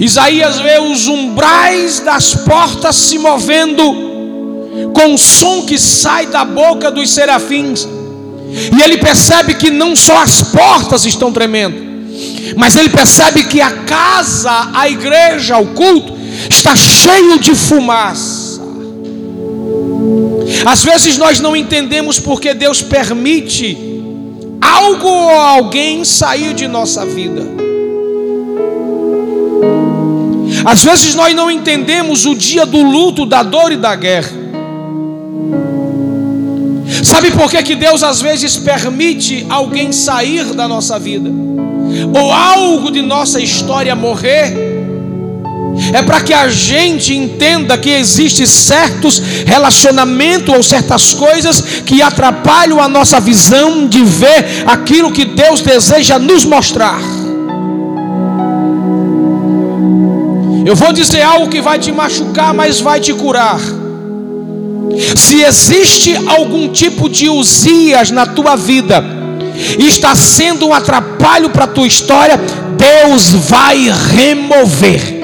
Isaías 0.00 0.58
vê 0.58 0.80
os 0.80 1.06
umbrais 1.06 2.00
das 2.00 2.34
portas 2.34 2.96
se 2.96 3.18
movendo 3.18 3.84
com 4.92 5.14
o 5.14 5.18
som 5.18 5.62
que 5.62 5.78
sai 5.78 6.26
da 6.26 6.44
boca 6.44 6.90
dos 6.90 7.08
serafins. 7.10 7.86
E 8.76 8.82
ele 8.82 8.98
percebe 8.98 9.54
que 9.54 9.70
não 9.70 9.94
só 9.94 10.20
as 10.20 10.42
portas 10.42 11.04
estão 11.04 11.32
tremendo, 11.32 11.76
mas 12.56 12.74
ele 12.74 12.88
percebe 12.88 13.44
que 13.44 13.60
a 13.60 13.70
casa, 13.84 14.72
a 14.74 14.88
igreja, 14.88 15.56
o 15.56 15.68
culto 15.68 16.18
está 16.48 16.74
cheio 16.74 17.38
de 17.38 17.54
fumaça. 17.54 18.29
Às 20.64 20.84
vezes 20.84 21.16
nós 21.16 21.40
não 21.40 21.56
entendemos 21.56 22.18
porque 22.18 22.54
Deus 22.54 22.82
permite 22.82 23.76
algo 24.60 25.08
ou 25.08 25.30
alguém 25.30 26.04
sair 26.04 26.54
de 26.54 26.68
nossa 26.68 27.04
vida. 27.04 27.42
Às 30.64 30.84
vezes 30.84 31.14
nós 31.14 31.34
não 31.34 31.50
entendemos 31.50 32.26
o 32.26 32.34
dia 32.34 32.66
do 32.66 32.82
luto, 32.82 33.24
da 33.24 33.42
dor 33.42 33.72
e 33.72 33.76
da 33.76 33.94
guerra. 33.94 34.38
Sabe 37.02 37.30
por 37.30 37.50
que, 37.50 37.62
que 37.62 37.74
Deus 37.74 38.02
às 38.02 38.20
vezes 38.20 38.56
permite 38.56 39.46
alguém 39.48 39.90
sair 39.90 40.44
da 40.52 40.68
nossa 40.68 40.98
vida? 40.98 41.30
Ou 42.14 42.30
algo 42.30 42.90
de 42.90 43.00
nossa 43.00 43.40
história 43.40 43.94
morrer? 43.96 44.69
É 45.92 46.02
para 46.02 46.20
que 46.20 46.32
a 46.32 46.48
gente 46.48 47.14
entenda 47.14 47.78
que 47.78 47.90
existe 47.90 48.46
certos 48.46 49.18
relacionamentos 49.46 50.54
ou 50.54 50.62
certas 50.62 51.14
coisas 51.14 51.60
que 51.84 52.02
atrapalham 52.02 52.80
a 52.80 52.88
nossa 52.88 53.18
visão 53.18 53.88
de 53.88 54.04
ver 54.04 54.64
aquilo 54.66 55.10
que 55.10 55.24
Deus 55.24 55.60
deseja 55.60 56.18
nos 56.18 56.44
mostrar. 56.44 57.00
Eu 60.64 60.76
vou 60.76 60.92
dizer 60.92 61.22
algo 61.22 61.48
que 61.48 61.60
vai 61.60 61.78
te 61.78 61.90
machucar, 61.90 62.52
mas 62.52 62.80
vai 62.80 63.00
te 63.00 63.12
curar. 63.14 63.60
Se 65.16 65.42
existe 65.42 66.14
algum 66.26 66.68
tipo 66.68 67.08
de 67.08 67.28
usias 67.28 68.10
na 68.10 68.26
tua 68.26 68.56
vida 68.56 69.02
e 69.78 69.86
está 69.86 70.14
sendo 70.14 70.68
um 70.68 70.74
atrapalho 70.74 71.50
para 71.50 71.64
a 71.64 71.68
tua 71.68 71.86
história, 71.86 72.38
Deus 72.76 73.30
vai 73.48 73.90
remover. 74.14 75.19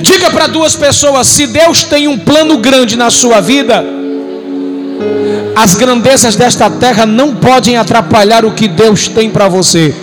Diga 0.00 0.30
para 0.30 0.46
duas 0.46 0.74
pessoas: 0.76 1.26
se 1.26 1.46
Deus 1.46 1.82
tem 1.84 2.08
um 2.08 2.18
plano 2.18 2.58
grande 2.58 2.96
na 2.96 3.10
sua 3.10 3.40
vida, 3.40 3.84
as 5.56 5.74
grandezas 5.74 6.36
desta 6.36 6.70
terra 6.70 7.04
não 7.04 7.34
podem 7.34 7.76
atrapalhar 7.76 8.44
o 8.44 8.52
que 8.52 8.68
Deus 8.68 9.08
tem 9.08 9.28
para 9.30 9.48
você. 9.48 9.94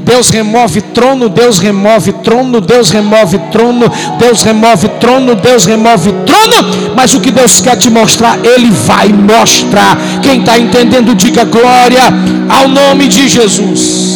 Deus 0.00 0.28
remove 0.28 0.82
trono, 0.82 1.28
Deus 1.28 1.58
remove 1.58 2.12
trono, 2.12 2.60
Deus 2.60 2.90
remove 2.90 3.38
trono, 3.50 3.90
Deus 4.18 4.42
remove 4.42 4.88
trono, 5.00 5.34
Deus 5.34 5.64
remove 5.64 6.12
trono, 6.26 6.92
mas 6.94 7.14
o 7.14 7.20
que 7.20 7.30
Deus 7.30 7.60
quer 7.60 7.76
te 7.76 7.88
mostrar, 7.88 8.38
Ele 8.44 8.70
vai 8.70 9.08
mostrar. 9.08 9.96
Quem 10.22 10.40
está 10.40 10.58
entendendo, 10.58 11.14
diga 11.14 11.44
glória 11.44 12.02
ao 12.48 12.68
nome 12.68 13.08
de 13.08 13.26
Jesus. 13.28 14.09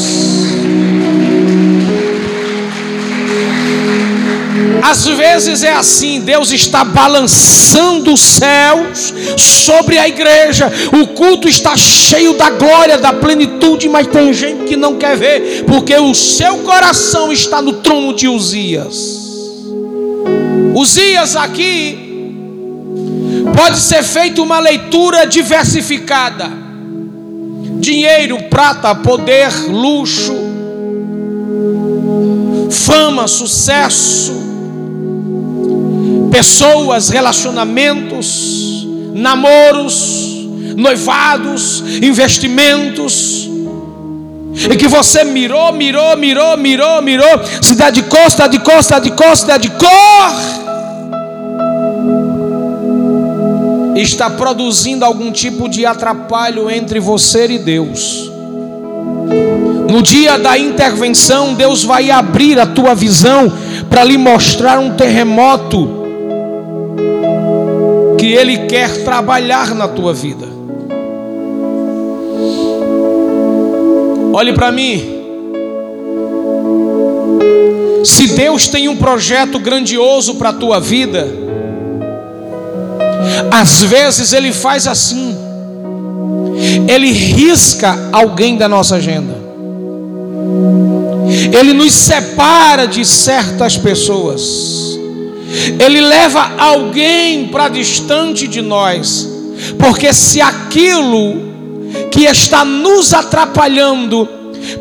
Às 4.95 5.09
vezes 5.09 5.65
é 5.65 5.73
assim, 5.73 6.21
Deus 6.21 6.53
está 6.53 6.85
balançando 6.85 8.15
os 8.15 8.21
céus 8.21 9.13
sobre 9.37 9.99
a 9.99 10.07
igreja. 10.07 10.71
O 10.93 11.09
culto 11.09 11.49
está 11.49 11.77
cheio 11.77 12.35
da 12.35 12.49
glória, 12.51 12.97
da 12.97 13.13
plenitude, 13.13 13.89
mas 13.89 14.07
tem 14.07 14.33
gente 14.33 14.67
que 14.67 14.77
não 14.77 14.95
quer 14.95 15.17
ver, 15.17 15.65
porque 15.65 15.97
o 15.97 16.15
seu 16.15 16.59
coração 16.59 17.33
está 17.33 17.61
no 17.61 17.73
trono 17.73 18.15
de 18.15 18.29
Uzias. 18.29 18.95
Uzias 20.77 21.35
aqui 21.35 22.33
pode 23.53 23.81
ser 23.81 24.05
feita 24.05 24.43
uma 24.43 24.61
leitura 24.61 25.27
diversificada. 25.27 26.49
Dinheiro, 27.81 28.45
prata, 28.45 28.95
poder, 28.95 29.51
luxo, 29.69 30.37
fama, 32.71 33.27
sucesso, 33.27 34.44
pessoas, 36.35 37.11
relacionamentos, 37.11 38.85
namoros, 39.15 40.49
noivados, 40.77 41.81
investimentos. 42.03 43.49
E 44.69 44.77
que 44.77 44.89
você 44.89 45.23
mirou, 45.23 45.73
mirou, 45.73 46.17
mirou, 46.17 46.57
mirou, 46.57 47.01
mirou, 47.01 47.41
se 47.63 47.77
dá 47.77 47.89
de 47.89 48.03
costa, 48.03 48.49
de 48.49 48.59
costa, 48.59 48.99
de 48.99 49.13
costa, 49.13 49.57
de 49.57 49.71
cor. 49.71 50.33
Está 53.95 54.29
produzindo 54.29 55.05
algum 55.05 55.31
tipo 55.31 55.69
de 55.69 55.87
atrapalho 55.87 56.69
entre 56.69 56.99
você 56.99 57.47
e 57.47 57.59
Deus. 57.61 58.29
No 59.89 60.03
dia 60.03 60.37
da 60.37 60.59
intervenção, 60.59 61.55
Deus 61.55 61.85
vai 61.85 62.11
abrir 62.11 62.59
a 62.59 62.67
tua 62.67 62.93
visão 62.93 63.53
para 63.89 64.03
lhe 64.03 64.19
mostrar 64.19 64.81
um 64.81 64.97
terremoto 64.97 66.03
que 68.25 68.33
Ele 68.33 68.57
quer 68.67 69.05
trabalhar 69.05 69.75
na 69.75 69.87
tua 69.87 70.15
vida. 70.15 70.49
Olhe 74.33 74.55
para 74.55 74.73
mim. 74.73 75.05
Se 78.03 78.29
Deus 78.29 78.67
tem 78.67 78.89
um 78.89 78.97
projeto 78.97 79.59
grandioso 79.59 80.37
para 80.37 80.49
a 80.49 80.53
tua 80.55 80.81
vida, 80.81 81.29
às 83.53 83.83
vezes 83.83 84.33
Ele 84.33 84.53
faz 84.53 84.87
assim, 84.87 85.37
Ele 86.89 87.11
risca 87.11 88.09
alguém 88.11 88.57
da 88.57 88.67
nossa 88.67 88.97
agenda, 88.97 89.35
Ele 91.53 91.75
nos 91.75 91.93
separa 91.93 92.87
de 92.87 93.05
certas 93.05 93.77
pessoas. 93.77 95.04
Ele 95.79 96.01
leva 96.01 96.53
alguém 96.59 97.47
para 97.49 97.69
distante 97.69 98.47
de 98.47 98.61
nós, 98.61 99.29
porque 99.79 100.13
se 100.13 100.41
aquilo 100.41 101.55
que 102.11 102.25
está 102.25 102.65
nos 102.65 103.15
atrapalhando 103.15 104.29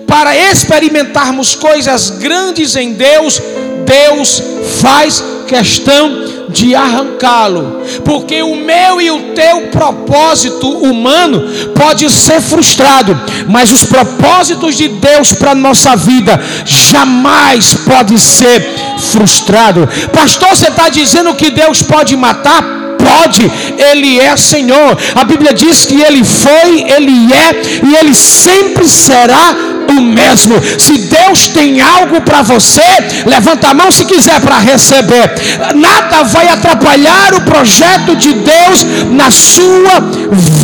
para 0.08 0.36
experimentarmos 0.36 1.56
coisas 1.56 2.10
grandes 2.12 2.76
em 2.76 2.94
Deus, 2.94 3.42
Deus 3.86 4.42
faz 4.82 5.24
questão 5.48 6.23
de 6.54 6.76
arrancá-lo, 6.76 7.82
porque 8.06 8.44
o 8.44 8.56
meu 8.56 9.02
e 9.02 9.10
o 9.10 9.34
teu 9.34 9.63
propósito 9.72 10.70
humano 10.70 11.42
pode 11.76 12.08
ser 12.10 12.39
frustrado, 12.39 13.20
mas 13.48 13.72
os 13.72 13.84
propósitos 13.84 14.78
de 14.78 14.88
Deus 14.88 15.34
para 15.34 15.56
nossa 15.56 15.96
vida 15.96 16.39
jamais 16.63 17.74
pode 17.74 18.20
ser 18.20 18.62
frustrado. 19.00 19.89
Pastor, 20.13 20.50
você 20.50 20.68
está 20.68 20.89
dizendo 20.89 21.34
que 21.34 21.50
Deus 21.50 21.82
pode 21.82 22.16
matar? 22.16 22.84
pode, 23.04 23.52
Ele 23.78 24.20
é 24.20 24.36
Senhor. 24.38 24.98
A 25.13 25.24
Bíblia 25.26 25.54
diz 25.54 25.86
que 25.86 26.02
Ele 26.02 26.24
foi, 26.24 26.84
Ele 26.89 27.34
é 27.34 27.86
e 27.86 27.96
Ele 27.98 28.13
sempre 28.13 28.88
será 28.88 29.73
o 29.98 30.02
mesmo. 30.02 30.56
Se 30.80 30.98
Deus 30.98 31.48
tem 31.48 31.82
algo 31.82 32.22
para 32.22 32.42
você, 32.42 32.82
levanta 33.26 33.70
a 33.70 33.74
mão 33.74 33.92
se 33.92 34.06
quiser 34.06 34.40
para 34.42 34.60
receber. 34.60 35.34
Nada 35.76 36.24
vai 36.24 36.48
atrapalhar 36.50 37.34
o 37.36 37.42
projeto 37.42 38.16
de 38.16 38.34
Deus 38.34 38.84
na 39.12 39.32
sua 39.32 40.00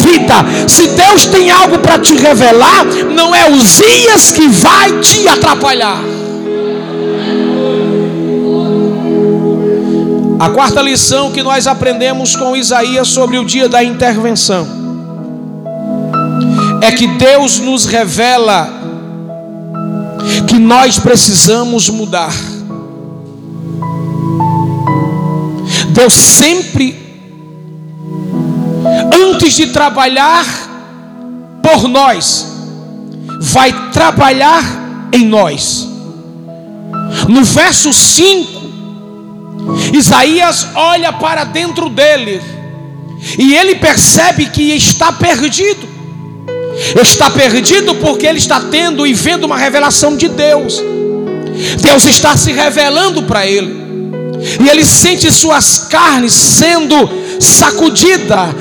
vida. 0.03 0.35
Se 0.67 0.87
Deus 0.87 1.25
tem 1.25 1.51
algo 1.51 1.79
para 1.79 1.99
te 1.99 2.15
revelar, 2.15 2.85
não 3.13 3.33
é 3.35 3.49
os 3.49 3.77
dias 3.77 4.31
que 4.31 4.47
vai 4.47 4.99
te 4.99 5.27
atrapalhar. 5.27 6.01
A 10.39 10.49
quarta 10.51 10.81
lição 10.81 11.31
que 11.31 11.43
nós 11.43 11.67
aprendemos 11.67 12.33
com 12.33 12.55
Isaías 12.55 13.09
sobre 13.09 13.37
o 13.37 13.43
dia 13.43 13.67
da 13.67 13.83
intervenção 13.83 14.65
é 16.81 16.91
que 16.93 17.07
Deus 17.07 17.59
nos 17.59 17.85
revela 17.85 18.78
que 20.47 20.57
nós 20.57 20.99
precisamos 20.99 21.89
mudar. 21.89 22.33
Deus 25.89 26.13
sempre, 26.13 26.97
antes 29.13 29.53
de 29.53 29.67
trabalhar 29.67 30.45
por 31.61 31.87
nós, 31.87 32.47
vai 33.41 33.91
trabalhar 33.91 35.09
em 35.11 35.25
nós. 35.25 35.87
No 37.27 37.43
verso 37.43 37.93
5, 37.93 38.59
Isaías 39.93 40.67
olha 40.75 41.11
para 41.13 41.43
dentro 41.43 41.89
dele 41.89 42.41
e 43.37 43.55
ele 43.55 43.75
percebe 43.75 44.47
que 44.47 44.73
está 44.75 45.11
perdido. 45.11 45.98
Está 47.01 47.29
perdido 47.29 47.95
porque 47.95 48.25
ele 48.25 48.37
está 48.37 48.59
tendo 48.59 49.05
e 49.05 49.13
vendo 49.13 49.45
uma 49.45 49.57
revelação 49.57 50.15
de 50.15 50.27
Deus. 50.27 50.81
Deus 51.81 52.05
está 52.05 52.37
se 52.37 52.51
revelando 52.51 53.23
para 53.23 53.45
ele. 53.45 53.89
E 54.63 54.69
ele 54.69 54.85
sente 54.85 55.29
suas 55.31 55.87
carnes 55.89 56.31
sendo 56.31 57.09
sacudida, 57.39 58.55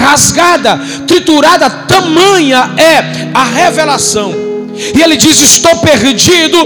rasgada, 0.00 0.80
triturada, 1.06 1.70
tamanha 1.70 2.74
é 2.76 3.30
a 3.32 3.44
revelação. 3.44 4.34
E 4.94 5.00
ele 5.00 5.16
diz: 5.16 5.40
Estou 5.40 5.76
perdido, 5.78 6.58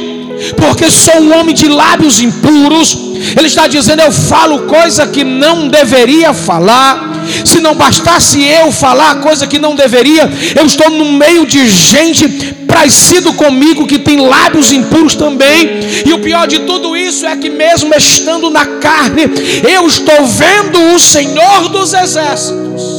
porque 0.57 0.91
sou 0.91 1.21
um 1.21 1.39
homem 1.39 1.55
de 1.55 1.69
lábios 1.69 2.21
impuros. 2.21 2.97
Ele 3.37 3.47
está 3.47 3.67
dizendo: 3.67 4.03
Eu 4.03 4.13
falo 4.13 4.61
coisa 4.61 5.07
que 5.07 5.23
não 5.23 5.69
deveria 5.69 6.33
falar. 6.35 7.17
Se 7.45 7.61
não 7.61 7.75
bastasse 7.75 8.43
eu 8.43 8.71
falar 8.73 9.17
coisa 9.17 9.47
que 9.47 9.59
não 9.59 9.75
deveria, 9.75 10.31
eu 10.57 10.67
estou 10.67 10.91
no 10.91 11.12
meio 11.12 11.47
de 11.47 11.69
gente 11.69 12.29
parecido 12.67 13.33
comigo 13.33 13.87
que 13.87 13.99
tem 13.99 14.21
lábios 14.21 14.73
impuros 14.73 15.14
também. 15.14 15.81
E 16.07 16.12
o 16.12 16.21
pior 16.21 16.47
de 16.47 16.61
tudo 16.61 16.97
isso 16.97 17.27
é 17.27 17.37
que 17.37 17.51
mesmo 17.51 17.95
estando 17.95 18.51
na 18.51 18.64
carne, 18.64 19.23
eu 19.69 19.87
estou 19.87 20.25
vendo 20.27 20.95
o 20.95 20.99
Senhor 20.99 21.69
dos 21.71 21.93
exércitos. 21.93 22.99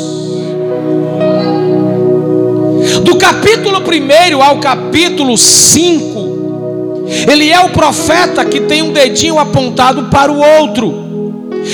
Do 3.04 3.16
capítulo 3.18 3.80
1 3.80 4.42
ao 4.42 4.60
capítulo 4.60 5.38
5, 5.38 7.10
ele 7.32 7.50
é 7.50 7.60
o 7.60 7.70
profeta 7.70 8.44
que 8.44 8.62
tem 8.62 8.82
um 8.82 8.92
dedinho 8.92 9.40
apontado 9.40 10.06
para 10.06 10.32
o 10.32 10.40
outro. 10.40 11.09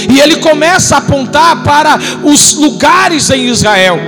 E 0.10 0.20
ele 0.20 0.38
começa 0.38 0.96
a 0.96 1.00
apontar 1.00 1.64
para 1.64 2.00
os 2.24 2.54
lugares 2.56 3.30
em 3.30 3.48
Israel. 3.48 4.00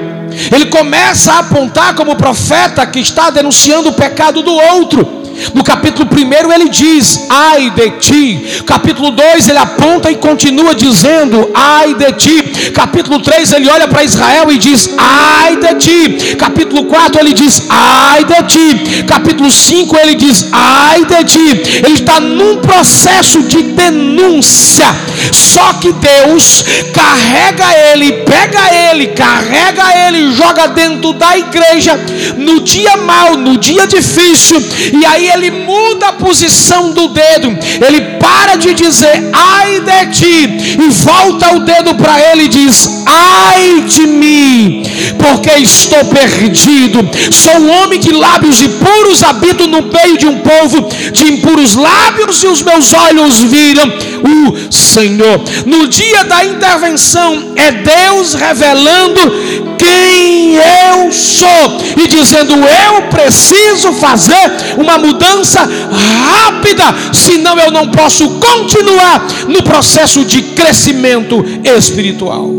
Ele 0.51 0.65
começa 0.67 1.33
a 1.33 1.39
apontar 1.39 1.95
como 1.95 2.15
profeta 2.15 2.85
que 2.85 2.99
está 2.99 3.29
denunciando 3.29 3.89
o 3.89 3.93
pecado 3.93 4.41
do 4.43 4.53
outro. 4.53 5.26
No 5.53 5.63
capítulo 5.63 6.07
1 6.11 6.51
ele 6.53 6.69
diz: 6.69 7.25
Ai 7.29 7.69
de 7.71 7.91
ti. 7.91 8.63
Capítulo 8.65 9.11
2 9.11 9.49
ele 9.49 9.57
aponta 9.57 10.11
e 10.11 10.15
continua 10.15 10.73
dizendo: 10.75 11.49
Ai 11.53 11.93
de 11.93 12.11
ti. 12.13 12.71
Capítulo 12.71 13.19
3 13.19 13.51
ele 13.53 13.69
olha 13.69 13.87
para 13.87 14.03
Israel 14.03 14.51
e 14.51 14.57
diz: 14.57 14.89
Ai 14.97 15.57
de 15.57 15.75
ti. 15.75 16.35
Capítulo 16.35 16.85
4 16.85 17.21
ele 17.21 17.33
diz: 17.33 17.63
Ai 17.69 18.23
de 18.23 18.43
ti. 18.43 19.03
Capítulo 19.03 19.51
5 19.51 19.97
ele 19.97 20.15
diz: 20.15 20.47
Ai 20.51 21.05
de 21.05 21.23
ti. 21.23 21.81
Ele 21.85 21.93
está 21.93 22.19
num 22.19 22.57
processo 22.57 23.43
de 23.43 23.61
denúncia. 23.63 24.87
Só 25.31 25.73
que 25.73 25.91
Deus 25.93 26.63
carrega 26.93 27.65
ele, 27.91 28.11
pega 28.23 28.91
ele, 28.91 29.07
carrega 29.07 30.07
ele, 30.07 30.31
joga 30.33 30.67
dentro 30.67 31.13
da 31.13 31.37
igreja 31.37 31.99
no 32.37 32.61
dia 32.61 32.97
mau, 32.97 33.37
no 33.37 33.57
dia 33.57 33.87
difícil. 33.87 34.61
E 34.93 35.05
ele 35.27 35.51
muda 35.51 36.07
a 36.07 36.13
posição 36.13 36.91
do 36.91 37.09
dedo, 37.09 37.57
ele 37.85 38.01
para 38.19 38.55
de 38.55 38.73
dizer 38.73 39.29
ai 39.33 39.79
de 39.79 40.05
ti 40.11 40.77
e 40.81 40.89
volta 40.89 41.55
o 41.55 41.59
dedo 41.59 41.95
para 41.95 42.19
ele 42.31 42.43
e 42.43 42.47
diz 42.47 43.03
ai 43.05 43.81
de 43.81 44.07
mim, 44.07 44.83
porque 45.17 45.51
estou 45.59 46.05
perdido. 46.05 46.99
Sou 47.31 47.59
um 47.59 47.83
homem 47.83 47.99
de 47.99 48.11
lábios 48.11 48.61
impuros, 48.61 49.23
habito 49.23 49.67
no 49.67 49.83
meio 49.83 50.17
de 50.17 50.25
um 50.25 50.39
povo 50.39 50.87
de 51.11 51.33
impuros 51.33 51.75
lábios 51.75 52.43
e 52.43 52.47
os 52.47 52.61
meus 52.61 52.93
olhos 52.93 53.39
viram 53.39 53.87
o 53.87 54.71
Senhor. 54.71 55.41
No 55.65 55.87
dia 55.87 56.23
da 56.25 56.43
intervenção 56.45 57.53
é 57.55 57.71
Deus 57.71 58.33
revelando 58.33 59.76
quem 59.87 60.55
eu 60.55 61.11
sou 61.11 61.47
e 61.95 62.07
dizendo 62.07 62.53
eu 62.53 63.03
preciso 63.03 63.93
fazer 63.93 64.51
uma 64.77 64.97
mudança 64.97 65.61
rápida, 65.61 66.83
senão 67.13 67.57
eu 67.57 67.71
não 67.71 67.89
posso 67.89 68.29
continuar 68.31 69.25
no 69.47 69.63
processo 69.63 70.25
de 70.25 70.41
crescimento 70.41 71.43
espiritual. 71.63 72.49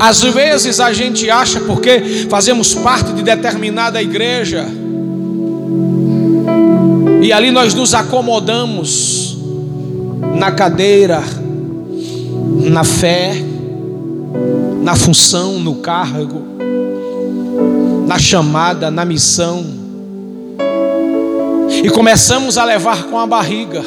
Às 0.00 0.22
vezes 0.22 0.80
a 0.80 0.92
gente 0.92 1.30
acha 1.30 1.60
porque 1.60 2.26
fazemos 2.28 2.74
parte 2.74 3.12
de 3.12 3.22
determinada 3.22 4.02
igreja 4.02 4.66
e 7.22 7.32
ali 7.32 7.50
nós 7.50 7.72
nos 7.72 7.94
acomodamos 7.94 9.36
na 10.38 10.52
cadeira, 10.52 11.22
na 12.70 12.84
fé, 12.84 13.34
na 14.82 14.94
função, 14.94 15.58
no 15.58 15.76
cargo 15.76 16.56
na 18.06 18.18
chamada, 18.18 18.90
na 18.90 19.04
missão. 19.04 19.66
E 21.82 21.90
começamos 21.90 22.56
a 22.56 22.64
levar 22.64 23.04
com 23.04 23.18
a 23.18 23.26
barriga, 23.26 23.82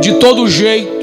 de 0.00 0.14
todo 0.14 0.48
jeito. 0.48 1.02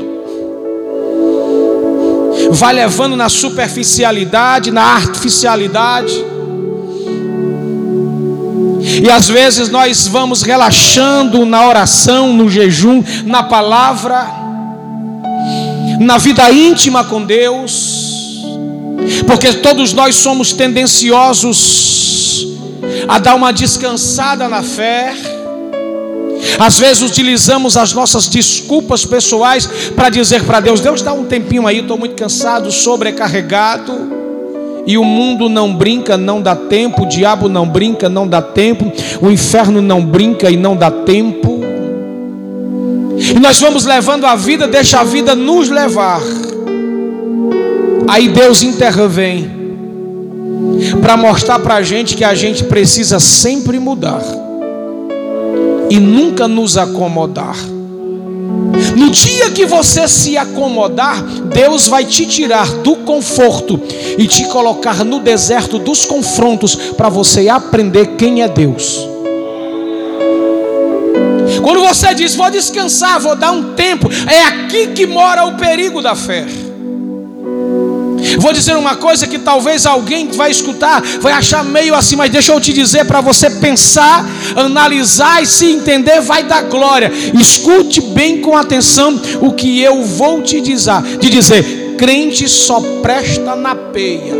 Vai 2.52 2.73
levando 2.73 3.15
na 3.15 3.30
superficialidade, 3.30 4.71
na 4.71 4.84
artificialidade. 4.84 6.25
E 9.02 9.10
às 9.10 9.30
vezes 9.30 9.69
nós 9.69 10.08
vamos 10.08 10.41
relaxando 10.41 11.45
na 11.45 11.67
oração, 11.67 12.34
no 12.34 12.49
jejum, 12.49 13.04
na 13.25 13.43
palavra, 13.43 14.38
na 15.99 16.17
vida 16.17 16.49
íntima 16.51 17.03
com 17.03 17.23
Deus 17.23 18.09
porque 19.25 19.53
todos 19.53 19.93
nós 19.93 20.15
somos 20.15 20.53
tendenciosos 20.53 22.47
a 23.07 23.19
dar 23.19 23.35
uma 23.35 23.51
descansada 23.51 24.47
na 24.47 24.63
fé. 24.63 25.13
Às 26.57 26.79
vezes 26.79 27.03
utilizamos 27.03 27.77
as 27.77 27.93
nossas 27.93 28.27
desculpas 28.27 29.05
pessoais 29.05 29.67
para 29.95 30.09
dizer 30.09 30.43
para 30.43 30.59
Deus: 30.59 30.79
Deus, 30.79 31.01
dá 31.01 31.13
um 31.13 31.25
tempinho 31.25 31.67
aí, 31.67 31.79
estou 31.79 31.97
muito 31.97 32.15
cansado, 32.15 32.71
sobrecarregado. 32.71 34.19
E 34.85 34.97
o 34.97 35.03
mundo 35.03 35.49
não 35.49 35.75
brinca, 35.75 36.17
não 36.17 36.41
dá 36.41 36.55
tempo, 36.55 37.03
o 37.03 37.05
diabo 37.07 37.47
não 37.47 37.67
brinca, 37.67 38.09
não 38.09 38.27
dá 38.27 38.41
tempo, 38.41 38.91
o 39.21 39.29
inferno 39.29 39.81
não 39.81 40.03
brinca 40.03 40.49
e 40.49 40.57
não 40.57 40.75
dá 40.75 40.89
tempo. 40.89 41.59
E 43.19 43.39
nós 43.39 43.60
vamos 43.60 43.86
levando 43.86 44.25
a 44.25 44.36
vida, 44.36 44.67
deixa 44.67 44.99
a 44.99 45.03
vida 45.03 45.36
nos 45.36 45.69
levar. 45.69 46.21
Aí 48.08 48.29
Deus 48.29 48.63
intervém 48.63 49.60
para 51.01 51.17
mostrar 51.17 51.60
para 51.60 51.75
a 51.75 51.84
gente 51.84 52.15
que 52.15 52.23
a 52.23 52.34
gente 52.34 52.63
precisa 52.63 53.19
sempre 53.19 53.77
mudar 53.79 54.23
e 55.89 55.99
nunca 55.99 56.47
nos 56.47 56.77
acomodar. 56.77 57.55
No 58.95 59.10
dia 59.10 59.51
que 59.51 59.65
você 59.65 60.08
se 60.08 60.38
acomodar, 60.38 61.21
Deus 61.21 61.88
vai 61.88 62.05
te 62.05 62.25
tirar 62.25 62.71
do 62.77 62.95
conforto 62.97 63.79
e 64.17 64.25
te 64.27 64.45
colocar 64.45 65.03
no 65.03 65.19
deserto 65.19 65.77
dos 65.77 66.05
confrontos 66.05 66.75
para 66.75 67.10
você 67.10 67.49
aprender 67.49 68.15
quem 68.17 68.41
é 68.41 68.47
Deus. 68.47 69.08
Quando 71.62 71.82
você 71.82 72.13
diz, 72.13 72.36
vou 72.36 72.50
descansar, 72.50 73.19
vou 73.19 73.36
dar 73.36 73.52
um 73.52 73.74
tempo, 73.74 74.10
é 74.28 74.43
aqui 74.43 74.88
que 74.88 75.06
mora 75.06 75.45
o 75.45 75.56
perigo 75.56 76.02
da 76.02 76.15
fé. 76.15 76.45
Vou 78.38 78.54
dizer 78.54 78.76
uma 78.76 78.95
coisa 78.95 79.28
que 79.28 79.39
talvez 79.39 79.86
alguém 79.86 80.28
vai 80.28 80.52
escutar, 80.52 81.02
vai 81.22 81.34
achar 81.34 81.63
meio 81.63 81.95
assim, 81.95 82.15
mas 82.15 82.30
deixa 82.30 82.52
eu 82.52 82.60
te 82.60 82.74
dizer 82.74 83.06
para 83.06 83.22
você 83.22 83.50
pensar, 83.50 84.26
analisar 84.56 85.41
e 85.41 85.45
se 85.45 85.65
entender, 85.72 86.22
vai 86.22 86.43
dar 86.43 86.63
glória. 86.63 87.12
Escute 87.34 88.02
bem 88.02 88.41
com 88.41 88.56
atenção 88.56 89.19
o 89.41 89.54
que 89.54 89.82
eu 89.82 90.04
vou 90.04 90.41
te 90.41 90.62
dizer. 90.62 91.02
De 91.19 91.30
dizer, 91.30 91.95
crente 91.98 92.48
só 92.48 92.80
presta 93.02 93.56
na 93.56 93.76
peia. 93.76 94.38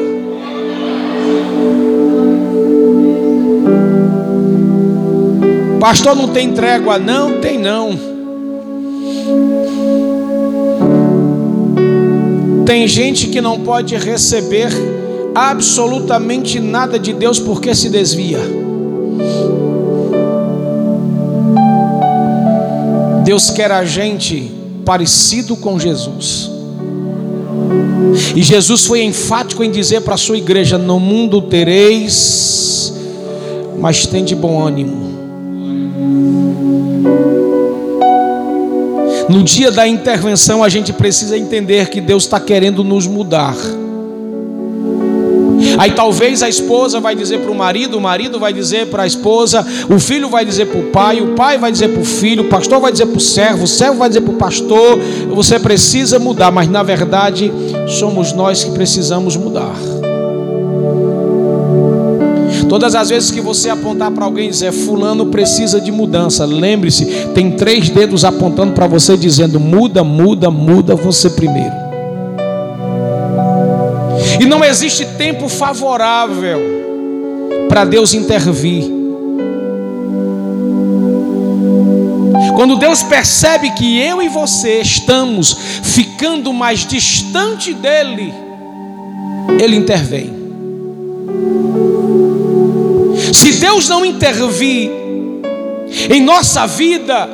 Pastor 5.80 6.14
não 6.14 6.28
tem 6.28 6.52
trégua, 6.52 7.00
não 7.00 7.40
tem 7.40 7.58
não. 7.58 7.98
Tem 12.66 12.88
gente 12.88 13.28
que 13.28 13.40
não 13.40 13.62
pode 13.62 13.96
receber 13.96 14.70
absolutamente 15.34 16.60
nada 16.60 17.00
de 17.00 17.14
Deus 17.14 17.40
porque 17.40 17.74
se 17.74 17.90
desvia. 17.90 18.40
Deus 23.24 23.50
quer 23.50 23.72
a 23.72 23.86
gente 23.86 24.52
parecido 24.84 25.56
com 25.56 25.80
Jesus. 25.80 26.52
E 28.36 28.42
Jesus 28.42 28.86
foi 28.86 29.04
enfático 29.04 29.64
em 29.64 29.72
dizer 29.72 30.02
para 30.02 30.16
a 30.16 30.18
sua 30.18 30.38
igreja: 30.38 30.78
No 30.78 31.00
mundo 31.00 31.42
tereis, 31.44 32.94
mas 33.80 34.06
tem 34.06 34.26
de 34.26 34.36
bom 34.36 34.62
ânimo. 34.62 35.09
No 39.30 39.44
dia 39.44 39.72
da 39.72 39.88
intervenção, 39.88 40.64
a 40.64 40.70
gente 40.70 40.92
precisa 40.92 41.38
entender 41.38 41.90
que 41.90 42.02
Deus 42.02 42.24
está 42.24 42.40
querendo 42.40 42.84
nos 42.84 43.06
mudar. 43.06 43.56
Aí 45.78 45.92
talvez 45.92 46.42
a 46.42 46.50
esposa 46.50 47.00
vai 47.00 47.16
dizer 47.16 47.40
para 47.40 47.52
o 47.52 47.56
marido, 47.56 47.98
o 47.98 48.02
marido 48.02 48.40
vai 48.40 48.52
dizer 48.52 48.88
para 48.88 49.04
a 49.04 49.08
esposa, 49.08 49.66
o 49.88 50.00
filho 50.00 50.30
vai 50.30 50.44
dizer 50.44 50.66
para 50.66 50.80
o 50.80 50.84
pai, 50.86 51.22
o 51.22 51.36
pai 51.36 51.58
vai 51.60 51.72
dizer 51.72 51.90
para 51.90 52.02
o 52.02 52.06
filho, 52.06 52.44
o 52.44 52.48
pastor 52.48 52.80
vai 52.80 52.92
dizer 52.92 53.06
para 53.06 53.18
o 53.18 53.22
servo, 53.22 53.64
o 53.66 53.68
servo 53.68 53.98
vai 53.98 54.10
dizer 54.10 54.22
para 54.22 54.34
o 54.34 54.38
pastor: 54.38 55.00
você 55.30 55.60
precisa 55.60 56.18
mudar, 56.18 56.52
mas 56.52 56.68
na 56.68 56.82
verdade 56.82 57.52
somos 57.88 58.34
nós 58.34 58.64
que 58.64 58.72
precisamos 58.72 59.38
mudar. 59.38 59.76
Todas 62.70 62.94
as 62.94 63.10
vezes 63.10 63.32
que 63.32 63.42
você 63.42 63.68
apontar 63.68 64.12
para 64.12 64.24
alguém 64.24 64.48
e 64.48 64.52
dizer, 64.52 64.72
Fulano 64.72 65.26
precisa 65.26 65.82
de 65.82 65.92
mudança, 65.92 66.46
lembre-se, 66.46 67.06
tem 67.34 67.52
três 67.52 67.90
dedos 67.90 68.24
apontando 68.24 68.74
para 68.74 68.86
você, 68.86 69.18
dizendo: 69.18 69.60
muda, 69.60 70.04
muda, 70.04 70.52
muda 70.52 70.96
você 70.96 71.32
primeiro. 71.32 71.74
E 74.40 74.46
não 74.46 74.64
existe 74.64 75.04
tempo 75.18 75.50
favorável 75.50 76.60
para 77.68 77.86
Deus 77.86 78.14
intervir. 78.14 79.00
Quando 82.56 82.76
Deus 82.76 83.02
percebe 83.02 83.72
que 83.72 83.98
eu 84.00 84.22
e 84.22 84.28
você 84.28 84.82
estamos 84.82 85.54
ficando 85.82 86.52
mais 86.52 86.86
distante 86.86 87.74
dele, 87.74 88.34
ele 89.62 89.78
intervém. 89.78 90.39
Se 93.34 93.54
Deus 93.54 93.88
não 93.88 94.06
intervir 94.06 94.90
em 96.10 96.22
nossa 96.22 96.66
vida, 96.66 97.30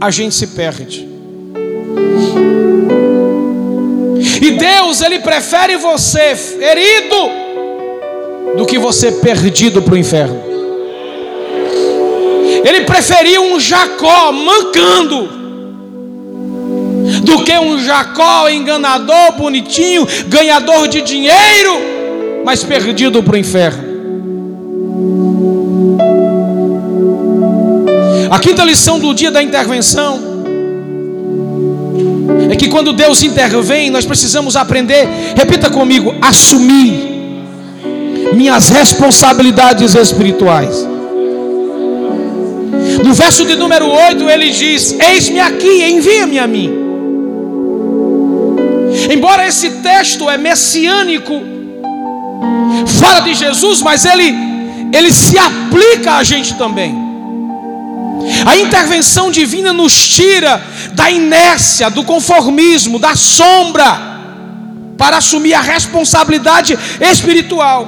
a 0.00 0.10
gente 0.10 0.34
se 0.34 0.48
perde. 0.48 1.08
E 4.40 4.50
Deus, 4.52 5.00
Ele 5.00 5.18
prefere 5.20 5.76
você 5.76 6.34
ferido 6.34 7.16
do 8.56 8.66
que 8.66 8.78
você 8.78 9.12
perdido 9.12 9.82
para 9.82 9.94
o 9.94 9.98
inferno. 9.98 10.42
Ele 12.64 12.82
preferiu 12.82 13.42
um 13.42 13.58
Jacó 13.58 14.32
mancando 14.32 15.28
do 17.22 17.44
que 17.44 17.58
um 17.58 17.78
Jacó 17.82 18.48
enganador, 18.48 19.32
bonitinho, 19.36 20.06
ganhador 20.28 20.86
de 20.86 21.00
dinheiro, 21.02 21.72
mas 22.44 22.62
perdido 22.62 23.22
para 23.22 23.34
o 23.34 23.38
inferno. 23.38 23.91
A 28.32 28.38
quinta 28.38 28.64
lição 28.64 28.98
do 28.98 29.12
dia 29.12 29.30
da 29.30 29.42
intervenção 29.42 30.18
é 32.50 32.56
que 32.56 32.66
quando 32.68 32.94
Deus 32.94 33.22
intervém, 33.22 33.90
nós 33.90 34.06
precisamos 34.06 34.56
aprender, 34.56 35.06
repita 35.36 35.68
comigo, 35.68 36.14
assumir 36.18 37.44
minhas 38.32 38.70
responsabilidades 38.70 39.94
espirituais. 39.94 40.88
No 43.04 43.12
verso 43.12 43.44
de 43.44 43.54
número 43.54 43.86
8, 43.86 44.30
ele 44.30 44.48
diz: 44.48 44.96
Eis-me 44.98 45.38
aqui, 45.38 45.84
envia-me 45.90 46.38
a 46.38 46.46
mim. 46.46 46.72
Embora 49.12 49.46
esse 49.46 49.68
texto 49.82 50.30
é 50.30 50.38
messiânico, 50.38 51.38
fala 52.98 53.20
de 53.20 53.34
Jesus, 53.34 53.82
mas 53.82 54.06
ele, 54.06 54.34
ele 54.90 55.12
se 55.12 55.36
aplica 55.36 56.14
a 56.14 56.24
gente 56.24 56.54
também. 56.54 57.01
A 58.46 58.56
intervenção 58.56 59.30
divina 59.30 59.72
nos 59.72 60.08
tira 60.08 60.62
da 60.94 61.10
inércia, 61.10 61.90
do 61.90 62.04
conformismo, 62.04 62.98
da 62.98 63.14
sombra, 63.14 64.12
para 64.96 65.18
assumir 65.18 65.54
a 65.54 65.60
responsabilidade 65.60 66.78
espiritual. 67.00 67.86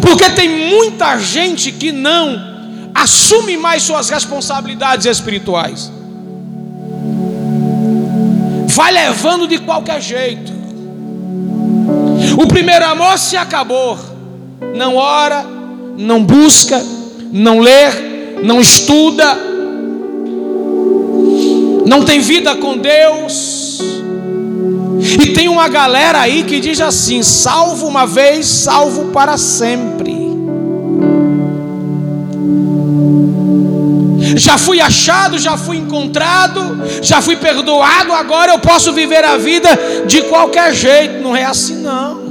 Porque 0.00 0.30
tem 0.30 0.48
muita 0.70 1.18
gente 1.18 1.72
que 1.72 1.92
não 1.92 2.52
assume 2.94 3.56
mais 3.56 3.82
suas 3.82 4.10
responsabilidades 4.10 5.06
espirituais. 5.06 5.90
Vai 8.68 8.92
levando 8.92 9.46
de 9.46 9.58
qualquer 9.58 10.00
jeito. 10.00 10.52
O 12.38 12.46
primeiro 12.46 12.84
amor 12.86 13.18
se 13.18 13.36
acabou. 13.36 13.98
Não 14.74 14.96
ora, 14.96 15.44
não 15.98 16.24
busca, 16.24 16.82
não 17.30 17.58
lê, 17.58 18.11
não 18.42 18.60
estuda, 18.60 19.38
não 21.86 22.04
tem 22.04 22.20
vida 22.20 22.56
com 22.56 22.76
Deus. 22.76 23.80
E 25.20 25.28
tem 25.32 25.48
uma 25.48 25.68
galera 25.68 26.20
aí 26.20 26.44
que 26.44 26.60
diz 26.60 26.80
assim: 26.80 27.22
salvo 27.22 27.86
uma 27.86 28.06
vez, 28.06 28.46
salvo 28.46 29.06
para 29.06 29.36
sempre. 29.36 30.22
Já 34.36 34.56
fui 34.56 34.80
achado, 34.80 35.38
já 35.38 35.56
fui 35.56 35.76
encontrado, 35.76 36.60
já 37.02 37.20
fui 37.20 37.36
perdoado, 37.36 38.12
agora 38.12 38.52
eu 38.52 38.58
posso 38.58 38.92
viver 38.92 39.24
a 39.24 39.36
vida 39.36 39.68
de 40.06 40.22
qualquer 40.22 40.74
jeito. 40.74 41.22
Não 41.22 41.36
é 41.36 41.44
assim, 41.44 41.76
não. 41.76 42.22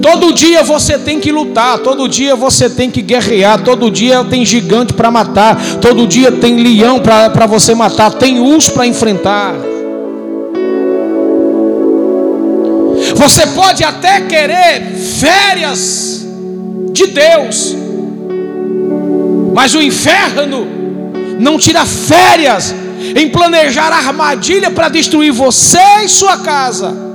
Todo 0.00 0.32
dia 0.32 0.62
você 0.62 0.98
tem 0.98 1.20
que 1.20 1.30
lutar, 1.30 1.78
todo 1.78 2.08
dia 2.08 2.34
você 2.34 2.70
tem 2.70 2.90
que 2.90 3.02
guerrear, 3.02 3.62
todo 3.62 3.90
dia 3.90 4.24
tem 4.24 4.44
gigante 4.44 4.94
para 4.94 5.10
matar, 5.10 5.60
todo 5.80 6.06
dia 6.06 6.32
tem 6.32 6.56
leão 6.56 7.00
para 7.00 7.46
você 7.46 7.74
matar, 7.74 8.10
tem 8.12 8.40
urso 8.40 8.72
para 8.72 8.86
enfrentar. 8.86 9.54
Você 13.14 13.46
pode 13.48 13.84
até 13.84 14.22
querer 14.22 14.94
férias 14.94 16.26
de 16.92 17.06
Deus, 17.08 17.76
mas 19.52 19.74
o 19.74 19.82
inferno 19.82 20.66
não 21.38 21.58
tira 21.58 21.84
férias 21.84 22.74
em 23.14 23.28
planejar 23.28 23.92
armadilha 23.92 24.70
para 24.70 24.88
destruir 24.88 25.32
você 25.32 25.78
e 26.04 26.08
sua 26.08 26.38
casa. 26.38 27.09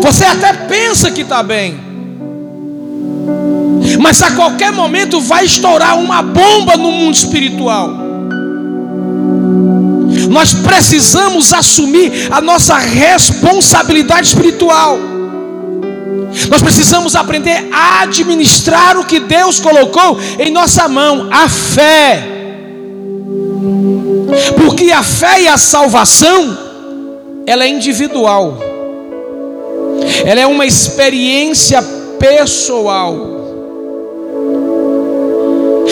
Você 0.00 0.24
até 0.24 0.52
pensa 0.52 1.10
que 1.10 1.22
está 1.22 1.42
bem, 1.42 1.78
mas 4.00 4.22
a 4.22 4.32
qualquer 4.32 4.72
momento 4.72 5.20
vai 5.20 5.44
estourar 5.44 5.98
uma 5.98 6.22
bomba 6.22 6.76
no 6.76 6.90
mundo 6.90 7.14
espiritual. 7.14 7.90
Nós 10.30 10.54
precisamos 10.54 11.52
assumir 11.52 12.28
a 12.30 12.40
nossa 12.40 12.76
responsabilidade 12.76 14.28
espiritual. 14.28 14.98
Nós 16.48 16.62
precisamos 16.62 17.14
aprender 17.14 17.68
a 17.70 18.02
administrar 18.02 18.98
o 18.98 19.04
que 19.04 19.20
Deus 19.20 19.60
colocou 19.60 20.18
em 20.38 20.50
nossa 20.50 20.88
mão, 20.88 21.28
a 21.30 21.48
fé. 21.48 22.28
Porque 24.56 24.90
a 24.90 25.02
fé 25.02 25.42
e 25.42 25.48
a 25.48 25.58
salvação, 25.58 26.56
ela 27.46 27.64
é 27.64 27.68
individual 27.68 28.71
ela 30.24 30.40
é 30.40 30.46
uma 30.46 30.66
experiência 30.66 31.82
pessoal. 32.18 33.31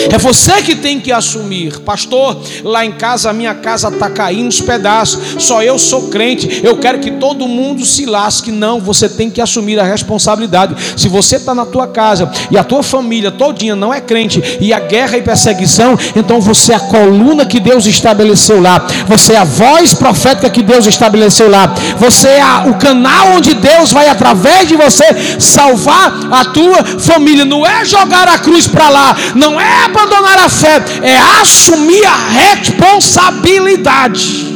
É 0.09 0.17
você 0.17 0.61
que 0.61 0.75
tem 0.75 0.99
que 0.99 1.11
assumir, 1.11 1.79
pastor. 1.79 2.41
Lá 2.63 2.85
em 2.85 2.91
casa, 2.91 3.29
a 3.29 3.33
minha 3.33 3.53
casa 3.53 3.89
está 3.89 4.09
caindo 4.09 4.49
os 4.49 4.61
pedaços. 4.61 5.43
Só 5.43 5.61
eu 5.61 5.77
sou 5.77 6.09
crente. 6.09 6.61
Eu 6.63 6.77
quero 6.77 6.99
que 6.99 7.11
todo 7.11 7.47
mundo 7.47 7.85
se 7.85 8.05
lasque. 8.05 8.51
Não, 8.51 8.79
você 8.79 9.09
tem 9.09 9.29
que 9.29 9.41
assumir 9.41 9.79
a 9.79 9.83
responsabilidade. 9.83 10.75
Se 10.97 11.07
você 11.07 11.35
está 11.37 11.53
na 11.53 11.65
tua 11.65 11.87
casa 11.87 12.31
e 12.49 12.57
a 12.57 12.63
tua 12.63 12.83
família 12.83 13.31
todinha 13.31 13.75
não 13.75 13.93
é 13.93 14.01
crente 14.01 14.41
e 14.59 14.73
a 14.73 14.79
guerra 14.79 15.17
e 15.17 15.21
perseguição, 15.21 15.97
então 16.15 16.39
você 16.39 16.73
é 16.73 16.75
a 16.75 16.79
coluna 16.79 17.45
que 17.45 17.59
Deus 17.59 17.85
estabeleceu 17.85 18.61
lá. 18.61 18.85
Você 19.07 19.33
é 19.33 19.37
a 19.37 19.43
voz 19.43 19.93
profética 19.93 20.49
que 20.49 20.61
Deus 20.61 20.85
estabeleceu 20.85 21.49
lá. 21.49 21.73
Você 21.97 22.27
é 22.27 22.41
a, 22.41 22.65
o 22.67 22.75
canal 22.75 23.35
onde 23.35 23.53
Deus 23.53 23.91
vai 23.91 24.07
através 24.07 24.67
de 24.67 24.75
você 24.75 25.39
salvar 25.39 26.19
a 26.31 26.45
tua 26.45 26.83
família. 26.99 27.45
Não 27.45 27.65
é 27.65 27.85
jogar 27.85 28.27
a 28.27 28.37
cruz 28.37 28.67
para 28.67 28.89
lá. 28.89 29.15
Não 29.35 29.59
é 29.59 29.89
abandonar 29.91 30.39
a 30.39 30.49
fé, 30.49 30.81
é 31.03 31.15
assumir 31.41 32.03
a 32.05 32.15
responsabilidade. 32.15 34.49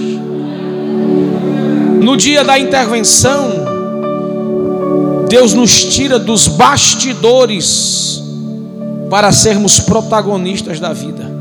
No 2.02 2.18
dia 2.18 2.44
da 2.44 2.58
intervenção, 2.58 3.64
Deus 5.30 5.54
nos 5.54 5.86
tira 5.86 6.18
dos 6.18 6.48
bastidores 6.48 8.24
para 9.10 9.32
sermos 9.32 9.80
protagonistas 9.80 10.80
da 10.80 10.94
vida. 10.94 11.34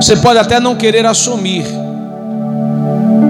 Você 0.00 0.16
pode 0.16 0.38
até 0.38 0.60
não 0.60 0.76
querer 0.76 1.04
assumir 1.06 1.64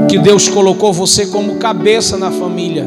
que 0.08 0.18
Deus 0.18 0.48
colocou 0.48 0.92
você 0.92 1.26
como 1.26 1.56
cabeça 1.56 2.16
na 2.16 2.30
família, 2.30 2.86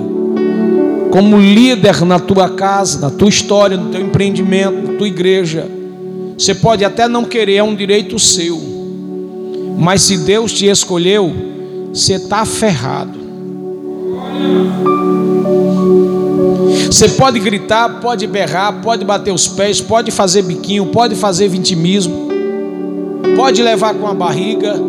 como 1.12 1.38
líder 1.38 2.04
na 2.06 2.20
tua 2.20 2.50
casa, 2.50 3.00
na 3.00 3.10
tua 3.10 3.30
história, 3.30 3.78
no 3.78 3.90
teu 3.90 4.02
empreendimento, 4.02 4.92
na 4.92 4.98
tua 4.98 5.08
igreja. 5.08 5.68
Você 6.38 6.54
pode 6.54 6.86
até 6.86 7.08
não 7.08 7.26
querer, 7.26 7.56
é 7.56 7.64
um 7.64 7.76
direito 7.76 8.20
seu. 8.20 8.60
Mas 9.78 10.04
se 10.04 10.18
Deus 10.18 10.52
te 10.52 10.68
escolheu, 10.68 11.34
você 11.94 12.16
está 12.16 12.46
ferrado. 12.46 13.18
Você 16.86 17.10
pode 17.10 17.40
gritar, 17.40 18.00
pode 18.00 18.26
berrar, 18.28 18.82
pode 18.82 19.04
bater 19.04 19.34
os 19.34 19.48
pés, 19.48 19.82
pode 19.82 20.10
fazer 20.10 20.42
biquinho, 20.42 20.88
pode 20.88 21.16
fazer 21.16 21.48
vitimismo, 21.48 22.30
pode 23.36 23.62
levar 23.62 23.94
com 23.94 24.08
a 24.08 24.14
barriga, 24.14 24.80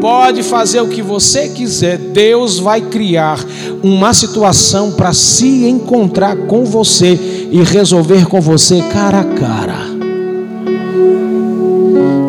pode 0.00 0.42
fazer 0.42 0.80
o 0.80 0.88
que 0.88 1.02
você 1.02 1.48
quiser. 1.48 1.98
Deus 1.98 2.58
vai 2.58 2.80
criar 2.80 3.38
uma 3.82 4.12
situação 4.12 4.92
para 4.92 5.12
se 5.12 5.66
encontrar 5.66 6.36
com 6.36 6.64
você 6.64 7.48
e 7.50 7.62
resolver 7.62 8.26
com 8.26 8.40
você 8.40 8.82
cara 8.92 9.20
a 9.20 9.24
cara. 9.24 9.90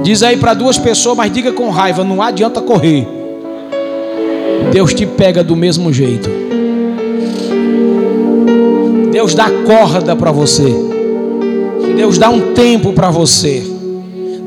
Diz 0.03 0.23
aí 0.23 0.35
para 0.35 0.53
duas 0.53 0.77
pessoas, 0.77 1.15
mas 1.15 1.31
diga 1.31 1.51
com 1.51 1.69
raiva: 1.69 2.03
não 2.03 2.21
adianta 2.21 2.61
correr. 2.61 3.07
Deus 4.71 4.93
te 4.93 5.05
pega 5.05 5.43
do 5.43 5.55
mesmo 5.55 5.91
jeito. 5.93 6.29
Deus 9.11 9.35
dá 9.35 9.49
corda 9.65 10.15
para 10.15 10.31
você. 10.31 10.73
Deus 11.95 12.17
dá 12.17 12.29
um 12.29 12.53
tempo 12.53 12.93
para 12.93 13.11
você. 13.11 13.70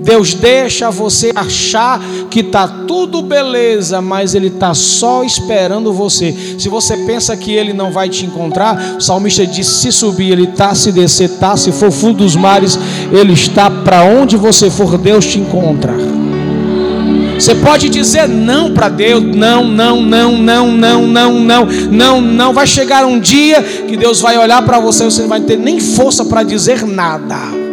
Deus 0.04 0.34
deixa 0.34 0.90
você 0.90 1.32
achar 1.34 1.98
que 2.30 2.40
está 2.40 2.68
tudo 2.68 3.22
beleza, 3.22 4.02
mas 4.02 4.34
Ele 4.34 4.48
está 4.48 4.74
só 4.74 5.24
esperando 5.24 5.94
você. 5.94 6.56
Se 6.58 6.68
você 6.68 6.94
pensa 6.98 7.34
que 7.36 7.52
Ele 7.52 7.72
não 7.72 7.90
vai 7.90 8.10
te 8.10 8.26
encontrar, 8.26 8.96
o 8.98 9.00
salmista 9.00 9.46
diz: 9.46 9.66
se 9.66 9.90
subir, 9.90 10.32
Ele 10.32 10.44
está, 10.44 10.74
se 10.74 10.92
descer, 10.92 11.30
está, 11.30 11.56
se 11.56 11.72
for 11.72 11.90
fundo 11.90 12.18
dos 12.18 12.36
mares, 12.36 12.78
Ele 13.10 13.32
está. 13.32 13.70
Para 13.70 14.04
onde 14.04 14.36
você 14.36 14.70
for, 14.70 14.98
Deus 14.98 15.24
te 15.24 15.38
encontra. 15.38 15.94
Você 17.38 17.54
pode 17.54 17.88
dizer 17.88 18.28
não 18.28 18.72
para 18.72 18.88
Deus, 18.88 19.22
não, 19.22 19.64
não, 19.64 20.00
não, 20.02 20.36
não, 20.36 20.70
não, 20.70 21.06
não, 21.06 21.40
não, 21.40 21.66
não, 21.66 22.20
não. 22.20 22.52
Vai 22.52 22.66
chegar 22.66 23.06
um 23.06 23.18
dia 23.18 23.62
que 23.62 23.96
Deus 23.96 24.20
vai 24.20 24.36
olhar 24.38 24.62
para 24.62 24.78
você 24.78 25.02
e 25.02 25.06
você 25.06 25.22
não 25.22 25.28
vai 25.28 25.40
ter 25.40 25.56
nem 25.56 25.80
força 25.80 26.24
para 26.26 26.42
dizer 26.42 26.86
nada. 26.86 27.63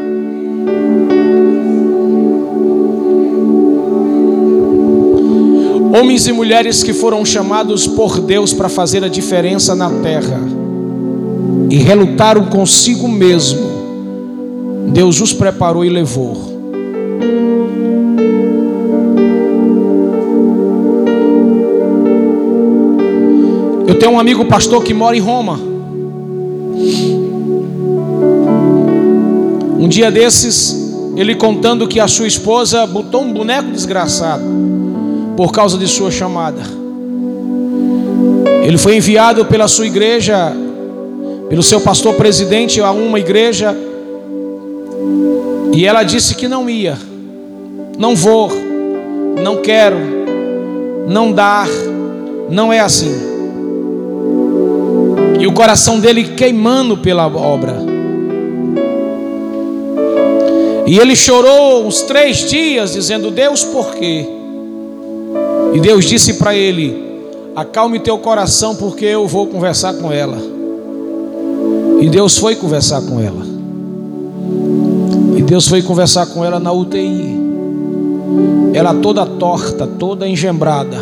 Homens 5.94 6.26
e 6.26 6.32
mulheres 6.32 6.84
que 6.84 6.94
foram 6.94 7.26
chamados 7.26 7.86
por 7.86 8.18
Deus 8.22 8.54
para 8.54 8.70
fazer 8.70 9.04
a 9.04 9.10
diferença 9.10 9.76
na 9.76 9.90
terra 9.90 10.40
e 11.70 11.76
relutaram 11.76 12.46
consigo 12.46 13.10
mesmo, 13.10 13.60
Deus 14.94 15.20
os 15.20 15.34
preparou 15.34 15.84
e 15.84 15.90
levou. 15.90 16.50
Eu 23.86 23.96
tenho 23.96 24.14
um 24.14 24.20
amigo 24.20 24.46
pastor 24.46 24.82
que 24.86 24.94
mora 24.94 25.18
em 25.18 25.20
Roma. 25.20 25.60
Um 29.78 29.90
dia 29.90 30.10
desses, 30.10 30.96
ele 31.18 31.36
contando 31.36 31.86
que 31.86 32.00
a 32.00 32.08
sua 32.08 32.28
esposa 32.28 32.88
botou 32.88 33.24
um 33.24 33.34
boneco 33.34 33.72
desgraçado 33.72 34.81
por 35.36 35.52
causa 35.52 35.78
de 35.78 35.88
sua 35.88 36.12
chamada. 36.12 36.62
Ele 38.64 38.78
foi 38.78 38.96
enviado 38.96 39.46
pela 39.46 39.68
sua 39.68 39.88
igreja, 39.88 40.54
pelo 41.50 41.64
seu 41.64 41.82
pastor 41.82 42.14
presidente 42.16 42.80
a 42.80 42.92
uma 42.92 43.20
igreja, 43.20 43.76
e 45.74 45.86
ela 45.86 46.04
disse 46.04 46.36
que 46.36 46.48
não 46.48 46.70
ia, 46.70 46.98
não 47.98 48.16
vou, 48.16 48.50
não 49.44 49.58
quero, 49.62 49.98
não 51.08 51.32
dar, 51.32 51.68
não 52.50 52.72
é 52.72 52.80
assim. 52.80 53.14
E 55.40 55.48
o 55.48 55.54
coração 55.54 56.00
dele 56.00 56.36
queimando 56.36 56.98
pela 56.98 57.26
obra. 57.26 57.76
E 60.86 61.00
ele 61.00 61.16
chorou 61.16 61.86
uns 61.86 62.02
três 62.02 62.50
dias, 62.50 62.94
dizendo: 62.94 63.32
Deus, 63.32 63.64
por 63.64 63.96
quê? 63.96 64.28
E 65.74 65.80
Deus 65.80 66.06
disse 66.06 66.34
para 66.34 66.56
ele: 66.56 67.12
Acalme 67.56 68.00
teu 68.00 68.18
coração, 68.18 68.76
porque 68.76 69.06
eu 69.06 69.28
vou 69.28 69.48
conversar 69.48 69.94
com 69.94 70.12
ela. 70.12 70.38
E 72.02 72.10
Deus 72.10 72.38
foi 72.38 72.56
conversar 72.56 73.02
com 73.02 73.20
ela. 73.20 73.46
E 75.38 75.42
Deus 75.42 75.68
foi 75.68 75.82
conversar 75.82 76.26
com 76.28 76.44
ela 76.44 76.60
na 76.60 76.72
UTI. 76.72 77.40
Ela 78.74 78.94
toda 78.94 79.26
torta, 79.26 79.86
toda 79.86 80.28
engembrada, 80.28 80.98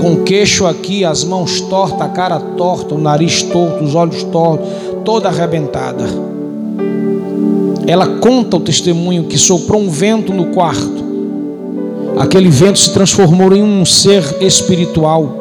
com 0.00 0.14
o 0.14 0.22
queixo 0.22 0.66
aqui, 0.66 1.04
as 1.04 1.24
mãos 1.24 1.60
tortas, 1.62 2.02
a 2.02 2.08
cara 2.08 2.38
torta, 2.38 2.94
o 2.94 2.98
nariz 2.98 3.42
torto, 3.42 3.82
os 3.84 3.94
olhos 3.94 4.22
tortos, 4.24 4.68
toda 5.04 5.28
arrebentada. 5.28 6.04
Ela 7.86 8.06
conta 8.06 8.56
o 8.56 8.60
testemunho 8.60 9.24
que 9.24 9.38
soprou 9.38 9.80
um 9.80 9.90
vento 9.90 10.32
no 10.32 10.46
quarto 10.46 11.01
Aquele 12.18 12.50
vento 12.50 12.78
se 12.78 12.92
transformou 12.92 13.54
em 13.54 13.62
um 13.62 13.84
ser 13.84 14.22
espiritual. 14.40 15.40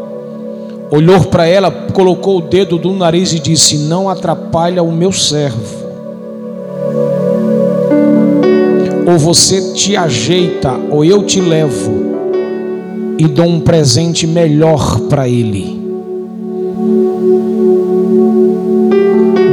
Olhou 0.89 1.21
para 1.25 1.45
ela, 1.45 1.71
colocou 1.93 2.39
o 2.39 2.41
dedo 2.41 2.77
do 2.77 2.91
nariz 2.93 3.33
e 3.33 3.39
disse: 3.39 3.77
Não 3.77 4.09
atrapalha 4.09 4.83
o 4.83 4.91
meu 4.91 5.11
servo. 5.11 5.81
Ou 9.05 9.17
você 9.17 9.73
te 9.73 9.95
ajeita, 9.95 10.71
ou 10.89 11.03
eu 11.03 11.23
te 11.23 11.39
levo 11.39 12.11
e 13.17 13.27
dou 13.27 13.45
um 13.45 13.59
presente 13.59 14.25
melhor 14.25 14.99
para 15.01 15.29
ele. 15.29 15.79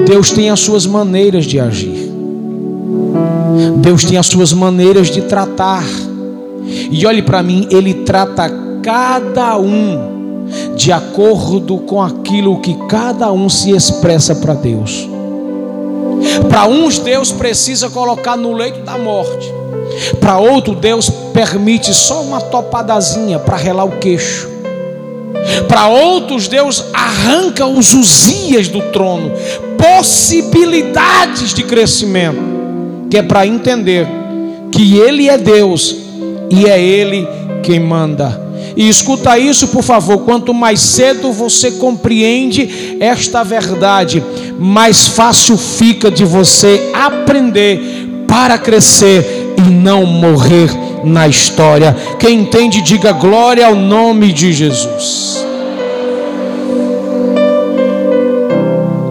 Deus 0.06 0.30
tem 0.30 0.48
as 0.48 0.60
suas 0.60 0.86
maneiras 0.86 1.44
de 1.44 1.60
agir. 1.60 2.10
Deus 3.76 4.06
tem 4.06 4.16
as 4.16 4.26
suas 4.26 4.54
maneiras 4.54 5.08
de 5.08 5.20
tratar. 5.20 5.84
E 6.90 7.06
olhe 7.06 7.22
para 7.22 7.42
mim, 7.42 7.66
Ele 7.70 7.94
trata 7.94 8.50
cada 8.82 9.56
um 9.58 10.18
de 10.76 10.92
acordo 10.92 11.78
com 11.78 12.00
aquilo 12.00 12.60
que 12.60 12.74
cada 12.88 13.30
um 13.32 13.48
se 13.48 13.70
expressa 13.70 14.34
para 14.34 14.54
Deus. 14.54 15.08
Para 16.48 16.66
uns, 16.66 16.98
Deus 16.98 17.30
precisa 17.30 17.90
colocar 17.90 18.36
no 18.36 18.52
leito 18.52 18.80
da 18.80 18.96
morte. 18.96 19.52
Para 20.20 20.38
outro, 20.38 20.74
Deus 20.74 21.10
permite 21.32 21.92
só 21.92 22.22
uma 22.22 22.40
topadazinha 22.40 23.38
para 23.38 23.56
relar 23.56 23.84
o 23.84 23.98
queixo. 23.98 24.48
Para 25.68 25.88
outros, 25.88 26.48
Deus 26.48 26.84
arranca 26.92 27.66
os 27.66 27.94
uzias 27.94 28.68
do 28.68 28.80
trono, 28.92 29.30
possibilidades 29.76 31.54
de 31.54 31.62
crescimento, 31.62 32.40
que 33.10 33.18
é 33.18 33.22
para 33.22 33.46
entender 33.46 34.06
que 34.70 34.98
Ele 34.98 35.28
é 35.28 35.38
Deus 35.38 36.07
e 36.50 36.66
é 36.66 36.80
Ele 36.80 37.26
quem 37.62 37.80
manda. 37.80 38.48
E 38.76 38.88
escuta 38.88 39.38
isso, 39.38 39.68
por 39.68 39.82
favor. 39.82 40.18
Quanto 40.20 40.54
mais 40.54 40.80
cedo 40.80 41.32
você 41.32 41.72
compreende 41.72 42.96
esta 43.00 43.42
verdade, 43.42 44.22
mais 44.58 45.08
fácil 45.08 45.56
fica 45.56 46.10
de 46.10 46.24
você 46.24 46.90
aprender 46.92 48.24
para 48.26 48.58
crescer 48.58 49.54
e 49.56 49.62
não 49.62 50.06
morrer 50.06 50.70
na 51.04 51.26
história. 51.26 51.96
Quem 52.18 52.40
entende, 52.40 52.80
diga 52.82 53.12
glória 53.12 53.66
ao 53.66 53.74
nome 53.74 54.32
de 54.32 54.52
Jesus. 54.52 55.44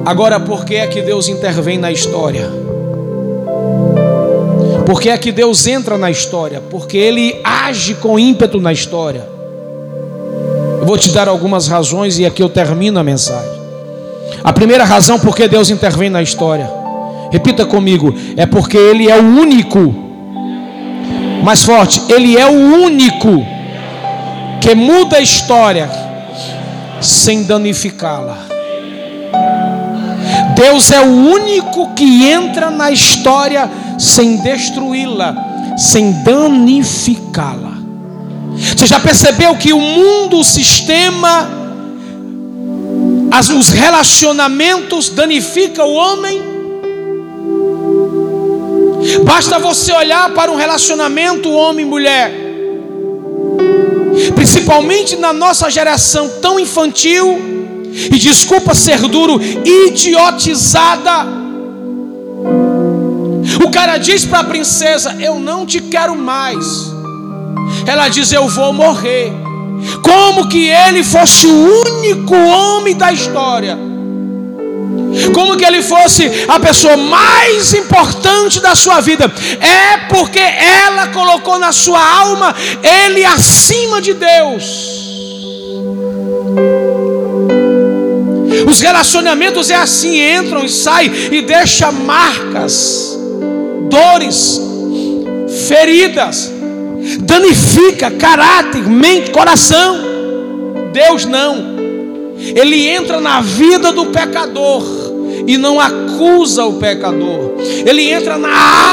Agora, 0.06 0.40
por 0.40 0.64
que 0.64 0.76
é 0.76 0.88
que 0.88 1.02
Deus 1.02 1.28
intervém 1.28 1.78
na 1.78 1.92
história? 1.92 2.67
Porque 4.88 5.10
é 5.10 5.18
que 5.18 5.34
Deus 5.34 5.68
entra 5.68 5.98
na 5.98 6.10
história, 6.10 6.64
porque 6.70 6.96
Ele 6.96 7.42
age 7.44 7.96
com 7.96 8.18
ímpeto 8.18 8.62
na 8.62 8.72
história. 8.72 9.28
Eu 10.80 10.86
vou 10.86 10.98
te 10.98 11.12
dar 11.12 11.28
algumas 11.28 11.68
razões 11.68 12.18
e 12.18 12.26
aqui 12.26 12.42
eu 12.42 12.48
termino 12.48 12.98
a 12.98 13.04
mensagem. 13.04 13.52
A 14.42 14.54
primeira 14.54 14.86
razão 14.86 15.20
porque 15.20 15.46
Deus 15.46 15.70
intervém 15.70 16.10
na 16.10 16.22
história, 16.22 16.72
repita 17.30 17.66
comigo, 17.66 18.16
é 18.38 18.46
porque 18.46 18.78
Ele 18.78 19.12
é 19.12 19.20
o 19.20 19.26
único, 19.26 19.94
mais 21.44 21.66
forte, 21.66 22.02
Ele 22.08 22.38
é 22.38 22.46
o 22.46 22.82
único 22.82 23.46
que 24.62 24.74
muda 24.74 25.18
a 25.18 25.22
história 25.22 25.90
sem 27.02 27.44
danificá-la. 27.44 28.38
Deus 30.56 30.92
é 30.92 31.02
o 31.02 31.12
único 31.12 31.94
que 31.94 32.30
entra 32.30 32.72
na 32.72 32.90
história 32.90 33.70
sem 33.98 34.38
destruí-la, 34.38 35.36
sem 35.78 36.12
danificá-la. 36.24 37.78
Você 38.76 38.86
já 38.88 39.00
percebeu 39.00 39.56
que 39.56 39.74
o 39.74 39.80
mundo, 39.80 40.40
o 40.40 40.44
sistema, 40.44 41.48
as, 43.32 43.50
os 43.50 43.70
relacionamentos 43.70 45.10
danifica 45.10 45.84
o 45.84 45.94
homem? 45.94 46.42
Basta 49.24 49.60
você 49.60 49.92
olhar 49.94 50.32
para 50.32 50.52
um 50.52 50.56
relacionamento 50.56 51.52
homem-mulher, 51.52 52.32
principalmente 54.36 55.16
na 55.16 55.32
nossa 55.32 55.70
geração 55.70 56.30
tão 56.42 56.60
infantil, 56.60 57.40
e 58.12 58.18
desculpa 58.18 58.74
ser 58.74 59.00
duro, 59.02 59.40
idiotizada. 59.64 61.26
O 63.64 63.70
cara 63.70 63.98
diz 63.98 64.26
para 64.26 64.40
a 64.40 64.44
princesa: 64.44 65.16
Eu 65.20 65.40
não 65.40 65.66
te 65.66 65.82
quero 65.82 66.16
mais. 66.16 66.66
Ela 67.86 68.08
diz: 68.10 68.32
Eu 68.32 68.48
vou 68.48 68.74
morrer. 68.74 69.32
Como 70.02 70.48
que 70.48 70.70
ele 70.70 71.04
fosse 71.04 71.48
o 71.48 71.82
único 71.86 72.36
homem 72.36 72.96
da 72.96 73.12
história. 73.12 73.78
Como 75.34 75.56
que 75.56 75.66
ele 75.66 75.82
fosse 75.82 76.30
a 76.48 76.60
pessoa 76.60 76.98
mais 76.98 77.74
importante 77.74 78.60
da 78.60 78.76
sua 78.76 79.02
vida. 79.02 79.32
É 79.60 79.98
porque 80.10 80.40
ela 80.40 81.08
colocou 81.08 81.58
na 81.60 81.72
sua 81.72 82.04
alma 82.20 82.56
ele 82.84 83.24
acima 83.26 84.02
de 84.02 84.14
Deus. 84.14 85.08
Os 88.68 88.82
relacionamentos 88.82 89.70
é 89.70 89.76
assim, 89.76 90.20
entram 90.20 90.64
e 90.64 90.70
saem 90.70 91.12
e 91.32 91.42
deixa 91.42 91.92
marcas, 91.92 93.17
dores, 93.90 94.62
feridas 95.68 96.52
danifica 97.22 98.12
caráter, 98.12 98.84
mente, 98.84 99.32
coração. 99.32 100.00
Deus 100.92 101.26
não. 101.26 101.78
Ele 102.38 102.88
entra 102.88 103.20
na 103.20 103.42
vida 103.42 103.92
do 103.92 104.08
pecador 104.08 105.07
e 105.48 105.58
não 105.58 105.80
acusa 105.80 106.66
o 106.66 106.74
pecador. 106.74 107.54
Ele 107.86 108.12
entra 108.12 108.38
na 108.38 108.50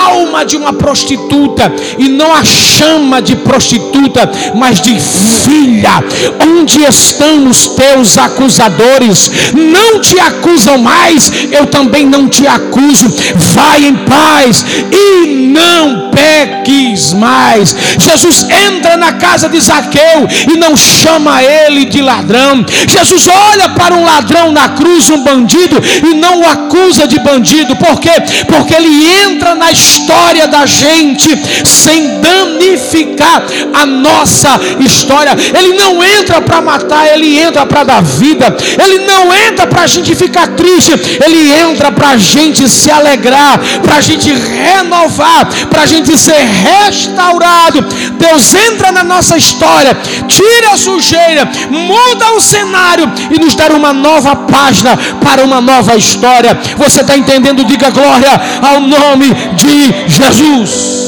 alma 0.06 0.44
de 0.44 0.56
uma 0.56 0.72
prostituta 0.72 1.72
e 1.98 2.08
não 2.08 2.32
a 2.32 2.44
chama 2.44 3.20
de 3.20 3.34
prostituta, 3.36 4.30
mas 4.54 4.80
de 4.80 4.98
filha. 4.98 6.02
Onde 6.40 6.82
estão 6.84 7.48
os 7.48 7.66
teus 7.66 8.16
acusadores? 8.16 9.30
Não 9.52 10.00
te 10.00 10.18
acusam 10.20 10.78
mais, 10.78 11.30
eu 11.50 11.66
também 11.66 12.06
não 12.06 12.28
te 12.28 12.46
acuso. 12.46 13.08
Vai 13.54 13.84
em 13.84 13.96
paz 13.96 14.64
e 14.92 15.26
não 15.26 16.10
peques 16.10 17.12
mais. 17.14 17.74
Jesus 17.98 18.46
entra 18.68 18.96
na 18.96 19.14
casa 19.14 19.48
de 19.48 19.60
Zaqueu 19.60 20.28
e 20.52 20.56
não 20.56 20.76
chama 20.76 21.42
ele 21.42 21.84
de 21.84 22.00
ladrão. 22.00 22.64
Jesus 22.88 23.26
olha 23.28 23.70
para 23.70 23.94
um 23.94 24.04
ladrão 24.04 24.52
na 24.52 24.68
cruz, 24.70 25.10
um 25.10 25.24
bandido, 25.24 25.82
e 26.08 26.14
não 26.14 26.43
acusa 26.44 27.06
de 27.06 27.18
bandido. 27.18 27.76
Por 27.76 28.00
quê? 28.00 28.12
Porque 28.46 28.74
ele 28.74 29.06
entra 29.24 29.54
na 29.54 29.70
história 29.70 30.46
da 30.46 30.66
gente 30.66 31.30
sem 31.66 32.20
danificar 32.20 33.42
a 33.72 33.86
nossa 33.86 34.60
história. 34.80 35.36
Ele 35.56 35.74
não 35.74 36.02
entra 36.02 36.40
para 36.40 36.60
matar, 36.60 37.06
ele 37.06 37.38
entra 37.38 37.66
para 37.66 37.84
dar 37.84 38.02
vida. 38.02 38.54
Ele 38.82 38.98
não 39.06 39.32
entra 39.34 39.66
para 39.66 39.82
a 39.82 39.86
gente 39.86 40.14
ficar 40.14 40.48
triste, 40.48 40.92
ele 41.24 41.52
entra 41.52 41.90
para 41.90 42.10
a 42.10 42.16
gente 42.16 42.68
se 42.68 42.90
alegrar, 42.90 43.58
para 43.82 43.96
a 43.96 44.00
gente 44.00 44.32
renovar, 44.32 45.46
para 45.68 45.82
a 45.82 45.86
gente 45.86 46.16
ser 46.16 46.38
restaurado. 46.38 47.82
Deus 48.18 48.54
entra 48.54 48.92
na 48.92 49.04
nossa 49.04 49.36
história, 49.36 49.96
tira 50.26 50.72
a 50.72 50.76
sujeira, 50.76 51.48
muda 51.70 52.32
o 52.32 52.40
cenário 52.40 53.10
e 53.30 53.40
nos 53.40 53.54
dá 53.54 53.64
uma 53.74 53.92
nova 53.92 54.36
página 54.36 54.96
para 55.22 55.44
uma 55.44 55.60
nova 55.60 55.96
história. 55.96 56.33
Você 56.76 57.00
está 57.00 57.16
entendendo? 57.16 57.64
Diga 57.64 57.90
glória 57.90 58.40
ao 58.62 58.80
nome 58.80 59.32
de 59.54 60.08
Jesus. 60.08 61.04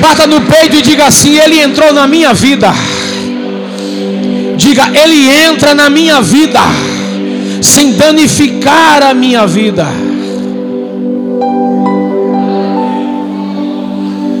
Bata 0.00 0.26
no 0.26 0.40
peito 0.40 0.76
e 0.76 0.82
diga 0.82 1.06
assim: 1.06 1.36
Ele 1.38 1.60
entrou 1.60 1.92
na 1.92 2.06
minha 2.06 2.34
vida. 2.34 2.72
Diga, 4.56 4.90
Ele 4.92 5.28
entra 5.30 5.74
na 5.74 5.88
minha 5.88 6.20
vida, 6.20 6.60
sem 7.62 7.92
danificar 7.92 9.02
a 9.02 9.14
minha 9.14 9.46
vida. 9.46 9.86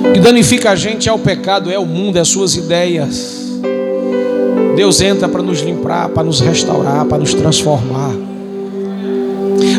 O 0.08 0.12
que 0.12 0.20
danifica 0.20 0.72
a 0.72 0.76
gente 0.76 1.08
é 1.08 1.12
o 1.12 1.18
pecado, 1.18 1.70
é 1.70 1.78
o 1.78 1.86
mundo, 1.86 2.18
é 2.18 2.20
as 2.20 2.28
suas 2.28 2.54
ideias. 2.54 3.41
Deus 4.74 5.00
entra 5.00 5.28
para 5.28 5.42
nos 5.42 5.60
limpar, 5.60 6.08
para 6.08 6.22
nos 6.22 6.40
restaurar, 6.40 7.04
para 7.04 7.18
nos 7.18 7.34
transformar. 7.34 8.12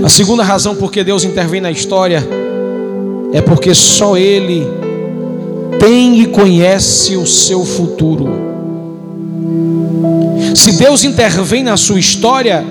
A 0.03 0.09
segunda 0.09 0.43
razão 0.43 0.75
por 0.75 0.91
que 0.91 1.03
Deus 1.03 1.23
intervém 1.23 1.59
na 1.59 1.71
história 1.71 2.23
é 3.33 3.41
porque 3.41 3.73
só 3.73 4.15
Ele 4.15 4.65
tem 5.79 6.21
e 6.21 6.27
conhece 6.27 7.15
o 7.15 7.25
seu 7.25 7.65
futuro. 7.65 8.29
Se 10.55 10.73
Deus 10.73 11.03
intervém 11.03 11.63
na 11.63 11.75
sua 11.75 11.99
história, 11.99 12.63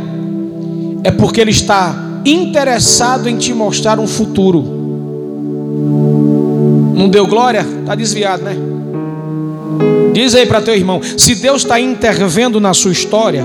é 1.03 1.11
porque 1.11 1.41
Ele 1.41 1.51
está 1.51 2.21
interessado 2.25 3.29
em 3.29 3.37
te 3.37 3.53
mostrar 3.53 3.99
um 3.99 4.07
futuro. 4.07 4.63
Não 6.95 7.09
deu 7.09 7.27
glória? 7.27 7.67
Está 7.81 7.95
desviado, 7.95 8.45
né? 8.45 8.72
Diz 10.13 10.35
aí 10.35 10.47
para 10.47 10.61
teu 10.61 10.75
irmão: 10.75 11.01
se 11.03 11.35
Deus 11.35 11.63
está 11.63 11.81
intervendo 11.81 12.61
na 12.61 12.75
sua 12.75 12.93
história, 12.93 13.45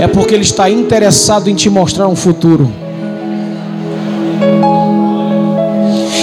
é 0.00 0.06
porque 0.06 0.34
Ele 0.34 0.42
está 0.42 0.70
interessado 0.70 1.48
em 1.48 1.54
te 1.54 1.68
mostrar 1.68 2.08
um 2.08 2.16
futuro. 2.16 2.70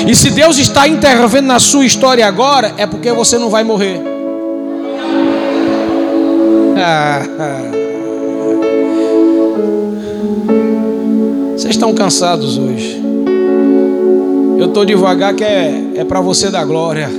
E 0.07 0.15
se 0.15 0.32
Deus 0.32 0.57
está 0.57 0.88
intervendo 0.88 1.47
na 1.47 1.59
sua 1.59 1.86
história 1.86 2.25
agora, 2.25 2.73
é 2.77 2.88
porque 2.88 3.11
você 3.11 3.38
não 3.38 3.49
vai 3.49 3.63
morrer. 3.63 4.01
Vocês 11.55 11.75
estão 11.75 11.93
cansados 11.93 12.57
hoje. 12.57 12.99
Eu 14.57 14.65
estou 14.65 14.84
devagar 14.84 15.34
que 15.36 15.43
é, 15.43 15.91
é 15.95 16.03
para 16.03 16.21
você 16.21 16.49
dar 16.49 16.65
glória. 16.65 17.09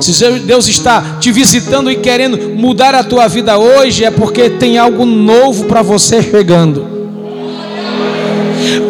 Se 0.00 0.30
Deus 0.40 0.68
está 0.68 1.16
te 1.20 1.32
visitando 1.32 1.90
e 1.90 1.96
querendo 1.96 2.38
mudar 2.54 2.94
a 2.94 3.02
tua 3.02 3.28
vida 3.28 3.58
hoje, 3.58 4.04
é 4.04 4.10
porque 4.10 4.50
tem 4.50 4.78
algo 4.78 5.04
novo 5.04 5.64
para 5.64 5.82
você 5.82 6.22
chegando. 6.22 6.96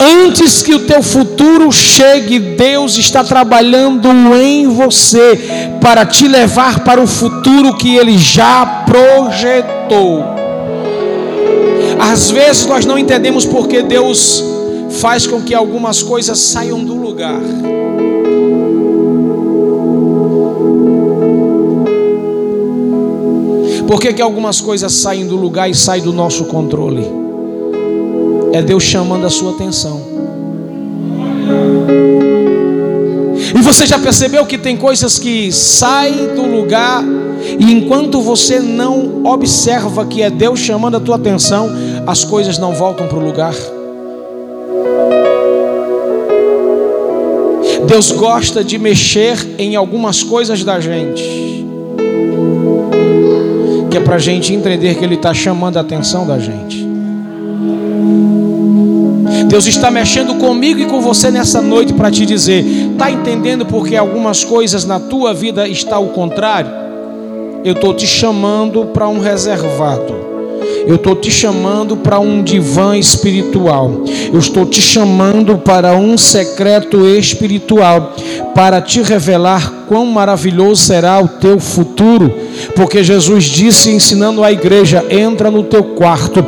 Antes 0.00 0.62
que 0.62 0.74
o 0.74 0.80
teu 0.80 1.02
futuro 1.02 1.70
chegue, 1.70 2.38
Deus 2.38 2.96
está 2.96 3.22
trabalhando 3.22 4.08
em 4.34 4.68
você 4.68 5.70
para 5.80 6.04
te 6.04 6.28
levar 6.28 6.80
para 6.80 7.00
o 7.00 7.06
futuro 7.06 7.76
que 7.76 7.96
Ele 7.96 8.18
já 8.18 8.84
projetou. 8.86 10.24
Às 11.98 12.30
vezes 12.30 12.66
nós 12.66 12.84
não 12.84 12.98
entendemos 12.98 13.44
porque 13.44 13.82
Deus 13.82 14.42
faz 15.00 15.26
com 15.26 15.40
que 15.40 15.54
algumas 15.54 16.02
coisas 16.02 16.38
saiam 16.38 16.84
do 16.84 16.94
lugar. 16.94 17.40
Por 23.86 24.00
que, 24.00 24.12
que 24.12 24.20
algumas 24.20 24.60
coisas 24.60 24.92
saem 24.92 25.26
do 25.26 25.36
lugar 25.36 25.70
e 25.70 25.74
saem 25.74 26.02
do 26.02 26.12
nosso 26.12 26.46
controle? 26.46 27.06
É 28.52 28.60
Deus 28.60 28.82
chamando 28.82 29.26
a 29.26 29.30
sua 29.30 29.52
atenção. 29.52 30.00
E 33.54 33.62
você 33.62 33.86
já 33.86 33.98
percebeu 33.98 34.44
que 34.44 34.58
tem 34.58 34.76
coisas 34.76 35.18
que 35.20 35.52
saem 35.52 36.34
do 36.34 36.42
lugar 36.42 37.04
e 37.58 37.72
enquanto 37.72 38.20
você 38.20 38.58
não 38.58 39.24
observa 39.24 40.04
que 40.04 40.20
é 40.20 40.30
Deus 40.30 40.58
chamando 40.58 40.96
a 40.96 41.00
tua 41.00 41.14
atenção, 41.14 41.70
as 42.06 42.24
coisas 42.24 42.58
não 42.58 42.74
voltam 42.74 43.06
para 43.06 43.18
o 43.18 43.24
lugar. 43.24 43.54
Deus 47.86 48.10
gosta 48.10 48.64
de 48.64 48.78
mexer 48.78 49.38
em 49.58 49.76
algumas 49.76 50.24
coisas 50.24 50.64
da 50.64 50.80
gente 50.80 51.45
que 53.96 54.02
é 54.02 54.04
para 54.04 54.16
a 54.16 54.18
gente 54.18 54.52
entender 54.52 54.94
que 54.94 55.02
Ele 55.02 55.14
está 55.14 55.32
chamando 55.32 55.78
a 55.78 55.80
atenção 55.80 56.26
da 56.26 56.38
gente. 56.38 56.86
Deus 59.48 59.66
está 59.66 59.90
mexendo 59.90 60.34
comigo 60.34 60.80
e 60.80 60.84
com 60.84 61.00
você 61.00 61.30
nessa 61.30 61.62
noite 61.62 61.94
para 61.94 62.10
te 62.10 62.26
dizer: 62.26 62.62
está 62.92 63.10
entendendo 63.10 63.64
porque 63.64 63.96
algumas 63.96 64.44
coisas 64.44 64.84
na 64.84 65.00
tua 65.00 65.32
vida 65.32 65.66
está 65.66 65.96
ao 65.96 66.08
contrário? 66.08 66.70
eu 67.64 67.72
estou 67.72 67.94
te 67.94 68.06
chamando 68.06 68.84
para 68.84 69.08
um 69.08 69.18
reservado. 69.18 70.14
Eu 70.86 70.94
estou 70.94 71.16
te 71.16 71.32
chamando 71.32 71.96
para 71.96 72.20
um 72.20 72.40
divã 72.40 72.96
espiritual. 72.96 74.04
Eu 74.32 74.38
estou 74.38 74.64
te 74.64 74.80
chamando 74.80 75.58
para 75.58 75.96
um 75.96 76.16
secreto 76.16 77.04
espiritual, 77.08 78.14
para 78.54 78.80
te 78.80 79.02
revelar 79.02 79.86
quão 79.88 80.06
maravilhoso 80.06 80.84
será 80.84 81.20
o 81.20 81.26
teu 81.26 81.58
futuro. 81.58 82.45
Porque 82.74 83.02
Jesus 83.02 83.44
disse, 83.44 83.90
ensinando 83.90 84.42
a 84.42 84.52
igreja: 84.52 85.04
entra 85.10 85.50
no 85.50 85.62
teu 85.62 85.82
quarto, 85.84 86.44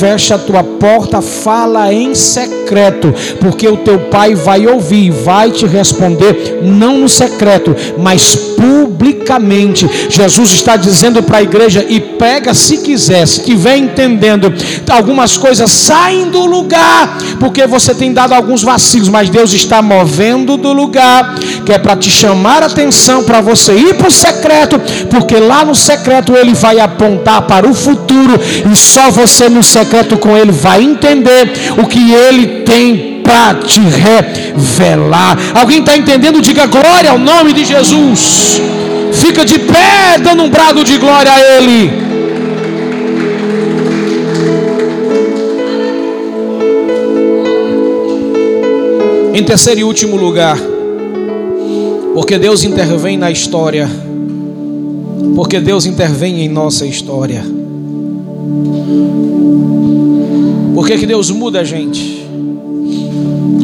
fecha 0.00 0.34
a 0.34 0.38
tua 0.38 0.62
porta, 0.62 1.20
fala 1.20 1.92
em 1.92 2.14
secreto, 2.14 3.12
porque 3.40 3.68
o 3.68 3.78
teu 3.78 3.98
pai 3.98 4.34
vai 4.34 4.66
ouvir, 4.66 5.10
vai 5.10 5.50
te 5.50 5.66
responder, 5.66 6.60
não 6.62 6.98
no 6.98 7.08
secreto, 7.08 7.74
mas 7.98 8.34
publicamente. 8.34 9.88
Jesus 10.08 10.52
está 10.52 10.76
dizendo 10.76 11.22
para 11.22 11.38
a 11.38 11.42
igreja: 11.42 11.84
e 11.88 12.00
pega 12.00 12.54
se 12.54 12.78
quiser, 12.78 13.26
se 13.26 13.42
tiver 13.42 13.76
entendendo, 13.76 14.52
algumas 14.90 15.36
coisas 15.36 15.70
saem 15.70 16.30
do 16.30 16.44
lugar, 16.46 17.18
porque 17.40 17.66
você 17.66 17.94
tem 17.94 18.12
dado 18.12 18.32
alguns 18.32 18.62
vacilos, 18.62 19.08
mas 19.08 19.28
Deus 19.28 19.52
está 19.52 19.82
movendo 19.82 20.56
do 20.56 20.72
lugar, 20.72 21.34
que 21.66 21.72
é 21.72 21.78
para 21.78 21.96
te 21.96 22.10
chamar 22.10 22.62
a 22.62 22.66
atenção, 22.66 23.24
para 23.24 23.40
você 23.40 23.74
ir 23.74 23.94
para 23.94 24.08
o 24.08 24.10
secreto, 24.10 24.80
porque 25.10 25.36
lá 25.36 25.51
no 25.64 25.74
secreto 25.74 26.34
ele 26.34 26.54
vai 26.54 26.80
apontar 26.80 27.42
para 27.42 27.68
o 27.68 27.74
futuro, 27.74 28.40
e 28.70 28.74
só 28.76 29.10
você 29.10 29.48
no 29.48 29.62
secreto 29.62 30.16
com 30.16 30.36
ele 30.36 30.52
vai 30.52 30.82
entender 30.82 31.52
o 31.76 31.86
que 31.86 32.12
ele 32.12 32.62
tem 32.62 33.20
para 33.22 33.54
te 33.54 33.80
revelar. 33.80 35.38
Alguém 35.54 35.80
está 35.80 35.96
entendendo? 35.96 36.40
Diga 36.40 36.66
glória 36.66 37.10
ao 37.10 37.18
nome 37.18 37.52
de 37.52 37.64
Jesus. 37.64 38.60
Fica 39.12 39.44
de 39.44 39.58
pé, 39.58 40.18
dando 40.18 40.42
um 40.42 40.50
brado 40.50 40.82
de 40.82 40.96
glória 40.96 41.32
a 41.32 41.40
Ele. 41.40 41.90
Em 49.34 49.44
terceiro 49.44 49.80
e 49.80 49.84
último 49.84 50.16
lugar, 50.16 50.58
porque 52.14 52.38
Deus 52.38 52.64
intervém 52.64 53.16
na 53.16 53.30
história, 53.30 53.88
porque 55.34 55.60
Deus 55.60 55.86
intervém 55.86 56.40
em 56.40 56.48
nossa 56.48 56.86
história. 56.86 57.44
Por 60.74 60.86
que, 60.86 60.98
que 60.98 61.06
Deus 61.06 61.30
muda 61.30 61.60
a 61.60 61.64
gente? 61.64 62.26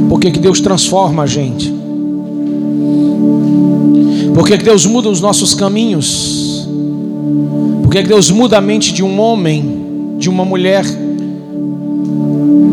Por 0.08 0.20
que, 0.20 0.30
que 0.30 0.38
Deus 0.38 0.60
transforma 0.60 1.24
a 1.24 1.26
gente? 1.26 1.72
Por 4.34 4.46
que, 4.46 4.56
que 4.56 4.64
Deus 4.64 4.86
muda 4.86 5.08
os 5.08 5.20
nossos 5.20 5.54
caminhos? 5.54 6.68
Por 7.82 7.90
que, 7.90 8.02
que 8.02 8.08
Deus 8.08 8.30
muda 8.30 8.58
a 8.58 8.60
mente 8.60 8.92
de 8.92 9.02
um 9.02 9.20
homem, 9.20 10.16
de 10.18 10.30
uma 10.30 10.44
mulher? 10.44 10.84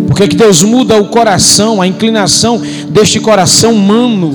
Por 0.07 0.15
que, 0.15 0.27
que 0.27 0.36
Deus 0.36 0.61
muda 0.63 1.01
o 1.01 1.09
coração, 1.09 1.81
a 1.81 1.88
inclinação 1.88 2.61
deste 2.89 3.19
coração 3.19 3.73
humano? 3.73 4.33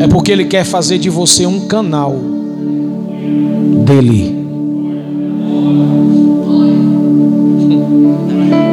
É 0.00 0.08
porque 0.08 0.32
Ele 0.32 0.46
quer 0.46 0.64
fazer 0.64 0.98
de 0.98 1.10
você 1.10 1.44
um 1.46 1.66
canal 1.66 2.39
dele. 3.84 4.40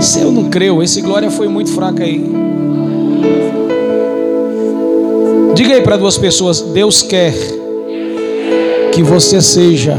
Se 0.02 0.22
eu 0.22 0.32
não 0.32 0.50
creio, 0.50 0.82
esse 0.84 1.02
glória 1.02 1.30
foi 1.30 1.48
muito 1.48 1.72
fraco 1.72 2.02
aí. 2.02 2.24
Diga 5.56 5.74
aí 5.74 5.82
para 5.82 5.98
duas 5.98 6.18
pessoas: 6.18 6.62
Deus 6.62 7.02
quer 7.02 7.34
que 8.92 9.02
você 9.02 9.42
seja 9.42 9.98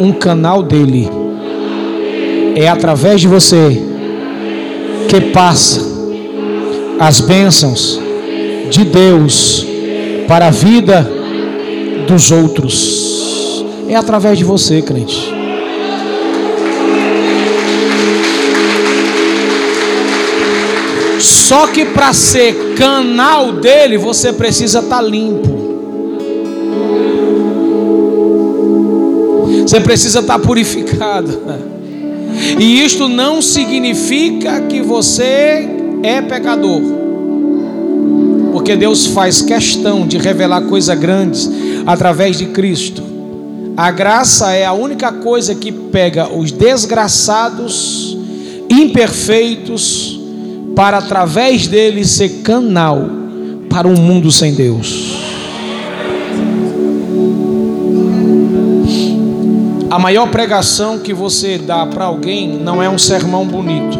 um 0.00 0.12
canal 0.12 0.62
dele. 0.62 1.08
É 2.56 2.68
através 2.68 3.20
de 3.20 3.26
você 3.26 3.82
que 5.08 5.20
passa 5.32 5.80
as 6.98 7.20
bênçãos 7.20 8.00
de 8.70 8.84
Deus 8.84 9.66
para 10.26 10.46
a 10.46 10.50
vida 10.50 11.13
dos 12.06 12.30
outros. 12.30 13.64
É 13.88 13.96
através 13.96 14.38
de 14.38 14.44
você, 14.44 14.80
crente. 14.82 15.32
Só 21.18 21.66
que 21.68 21.84
para 21.84 22.12
ser 22.12 22.74
canal 22.74 23.52
dele, 23.52 23.96
você 23.96 24.32
precisa 24.32 24.80
estar 24.80 24.96
tá 24.96 25.02
limpo. 25.02 25.54
Você 29.66 29.80
precisa 29.80 30.20
estar 30.20 30.38
tá 30.38 30.44
purificado. 30.44 31.42
E 32.58 32.84
isto 32.84 33.08
não 33.08 33.40
significa 33.40 34.60
que 34.62 34.80
você 34.80 35.68
é 36.02 36.20
pecador. 36.22 36.80
Porque 38.52 38.76
Deus 38.76 39.06
faz 39.06 39.42
questão 39.42 40.06
de 40.06 40.18
revelar 40.18 40.62
coisas 40.62 40.98
grandes 40.98 41.50
através 41.86 42.38
de 42.38 42.46
Cristo. 42.46 43.02
A 43.76 43.90
graça 43.90 44.52
é 44.52 44.64
a 44.64 44.72
única 44.72 45.12
coisa 45.12 45.54
que 45.54 45.72
pega 45.72 46.28
os 46.28 46.52
desgraçados, 46.52 48.16
imperfeitos, 48.70 50.20
para 50.74 50.98
através 50.98 51.66
dele 51.66 52.04
ser 52.04 52.42
canal 52.42 53.08
para 53.68 53.88
um 53.88 53.96
mundo 53.96 54.30
sem 54.30 54.54
Deus. 54.54 55.14
A 59.90 59.98
maior 59.98 60.28
pregação 60.28 60.98
que 60.98 61.14
você 61.14 61.56
dá 61.56 61.86
para 61.86 62.04
alguém 62.04 62.58
não 62.58 62.82
é 62.82 62.88
um 62.88 62.98
sermão 62.98 63.46
bonito. 63.46 63.98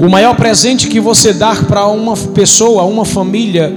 O 0.00 0.08
maior 0.08 0.34
presente 0.34 0.88
que 0.88 0.98
você 0.98 1.32
dá 1.32 1.54
para 1.54 1.86
uma 1.86 2.16
pessoa, 2.16 2.82
uma 2.82 3.04
família, 3.04 3.72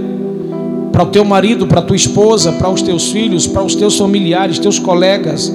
para 0.96 1.04
o 1.04 1.08
teu 1.08 1.26
marido, 1.26 1.68
para 1.68 1.82
a 1.82 1.84
tua 1.84 1.98
esposa, 1.98 2.54
para 2.54 2.70
os 2.70 2.82
teus 2.82 3.12
filhos, 3.12 3.46
para 3.46 3.62
os 3.62 3.76
teus 3.76 3.98
familiares, 3.98 4.58
teus 4.58 4.80
colegas, 4.80 5.52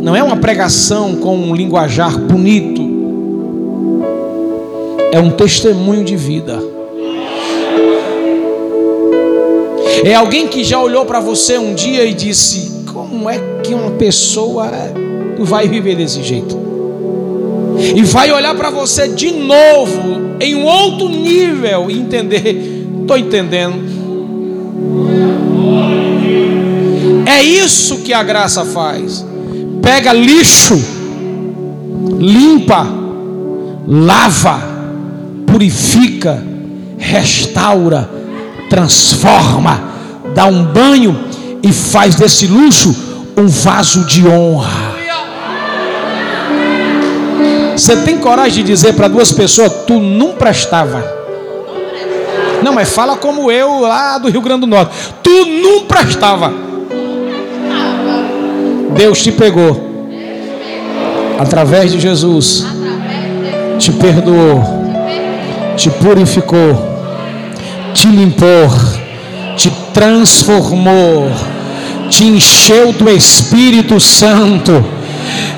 não 0.00 0.14
é 0.14 0.22
uma 0.22 0.36
pregação 0.36 1.16
com 1.16 1.36
um 1.36 1.56
linguajar 1.56 2.16
bonito, 2.16 2.80
é 5.10 5.18
um 5.18 5.32
testemunho 5.32 6.04
de 6.04 6.14
vida. 6.14 6.62
É 10.04 10.14
alguém 10.14 10.46
que 10.46 10.62
já 10.62 10.80
olhou 10.80 11.04
para 11.04 11.18
você 11.18 11.58
um 11.58 11.74
dia 11.74 12.04
e 12.04 12.14
disse: 12.14 12.84
Como 12.92 13.28
é 13.28 13.40
que 13.64 13.74
uma 13.74 13.90
pessoa 13.90 14.70
vai 15.40 15.66
viver 15.66 15.96
desse 15.96 16.22
jeito? 16.22 16.56
E 17.96 18.04
vai 18.04 18.30
olhar 18.30 18.54
para 18.54 18.70
você 18.70 19.08
de 19.08 19.32
novo, 19.32 20.36
em 20.38 20.54
um 20.54 20.64
outro 20.64 21.08
nível, 21.08 21.90
e 21.90 21.98
entender: 21.98 23.00
Estou 23.00 23.18
entendendo. 23.18 23.89
É 27.26 27.42
isso 27.42 27.98
que 27.98 28.12
a 28.12 28.22
graça 28.22 28.64
faz 28.64 29.24
pega 29.82 30.12
lixo, 30.12 30.80
limpa, 32.18 32.86
lava, 33.86 34.62
purifica, 35.46 36.42
restaura, 36.96 38.08
transforma, 38.68 39.82
dá 40.34 40.46
um 40.46 40.64
banho 40.64 41.18
e 41.62 41.72
faz 41.72 42.14
desse 42.14 42.46
luxo 42.46 42.94
um 43.36 43.48
vaso 43.48 44.04
de 44.04 44.26
honra. 44.26 45.00
Você 47.76 47.96
tem 47.96 48.18
coragem 48.18 48.62
de 48.62 48.70
dizer 48.72 48.92
para 48.92 49.08
duas 49.08 49.32
pessoas: 49.32 49.72
Tu 49.86 49.98
não 49.98 50.32
prestava. 50.32 51.19
Não, 52.62 52.72
mas 52.72 52.90
fala 52.90 53.16
como 53.16 53.50
eu 53.50 53.80
lá 53.80 54.18
do 54.18 54.28
Rio 54.28 54.40
Grande 54.40 54.62
do 54.62 54.66
Norte. 54.66 54.92
Tu 55.22 55.30
não 55.62 55.84
prestava. 55.86 56.52
Deus 58.94 59.22
te 59.22 59.32
pegou. 59.32 59.88
Através 61.38 61.92
de 61.92 61.98
Jesus. 61.98 62.66
Te 63.78 63.92
perdoou. 63.92 64.62
Te 65.76 65.90
purificou. 65.90 66.90
Te 67.94 68.08
limpou. 68.08 68.68
Te 69.56 69.70
transformou. 69.94 71.30
Te 72.10 72.24
encheu 72.24 72.92
do 72.92 73.08
Espírito 73.08 74.00
Santo 74.00 74.84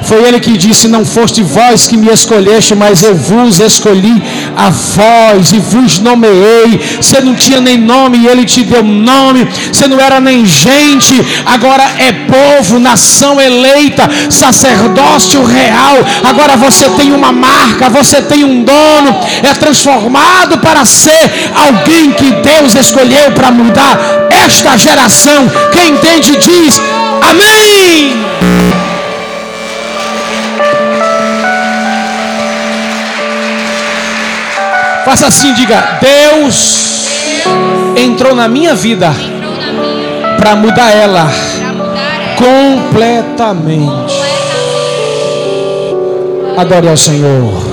Foi 0.03 0.23
Ele 0.29 0.39
que 0.39 0.57
disse: 0.57 0.87
Não 0.87 1.05
foste 1.05 1.43
vós 1.43 1.87
que 1.87 1.97
me 1.97 2.13
escolheste, 2.13 2.75
mas 2.75 3.03
eu 3.03 3.15
vos 3.15 3.59
escolhi 3.59 4.23
a 4.57 4.71
vós 4.71 5.53
e 5.53 5.59
vos 5.59 5.99
nomeei. 6.01 6.81
Você 7.01 7.21
não 7.21 7.35
tinha 7.35 7.61
nem 7.61 7.79
nome 7.79 8.19
e 8.19 8.27
Ele 8.27 8.45
te 8.45 8.63
deu 8.63 8.83
nome. 8.83 9.49
Você 9.73 9.87
não 9.87 9.99
era 10.01 10.21
nem 10.21 10.45
gente, 10.45 11.15
agora 11.47 11.85
é 11.99 12.13
povo, 12.13 12.79
nação 12.79 13.41
eleita, 13.41 14.09
sacerdócio 14.31 15.45
real. 15.45 15.97
Agora 16.25 16.57
você 16.57 16.89
tem 16.91 17.13
uma 17.13 17.33
marca, 17.33 17.89
você 17.89 18.23
tem 18.23 18.45
um 18.45 18.63
dono. 18.63 19.21
É 19.43 19.55
transformado 19.55 20.59
para 20.59 20.85
ser 20.85 21.31
alguém 21.55 22.13
que 22.13 22.31
Deus 22.31 22.75
escolheu 22.75 23.33
para 23.33 23.51
mudar 23.51 23.99
esta 24.45 24.77
geração. 24.77 25.51
Quem 25.73 25.91
entende 25.91 26.37
diz 26.37 26.81
amém. 27.31 28.42
Faça 35.05 35.27
assim, 35.27 35.53
diga: 35.55 35.99
Deus 36.01 37.07
entrou 37.97 38.35
na 38.35 38.49
minha 38.49 38.75
vida 38.75 39.13
para 40.37 40.57
mudar 40.57 40.91
ela 40.91 41.31
completamente. 42.37 44.15
Adore 46.57 46.89
ao 46.89 46.97
Senhor. 46.97 47.72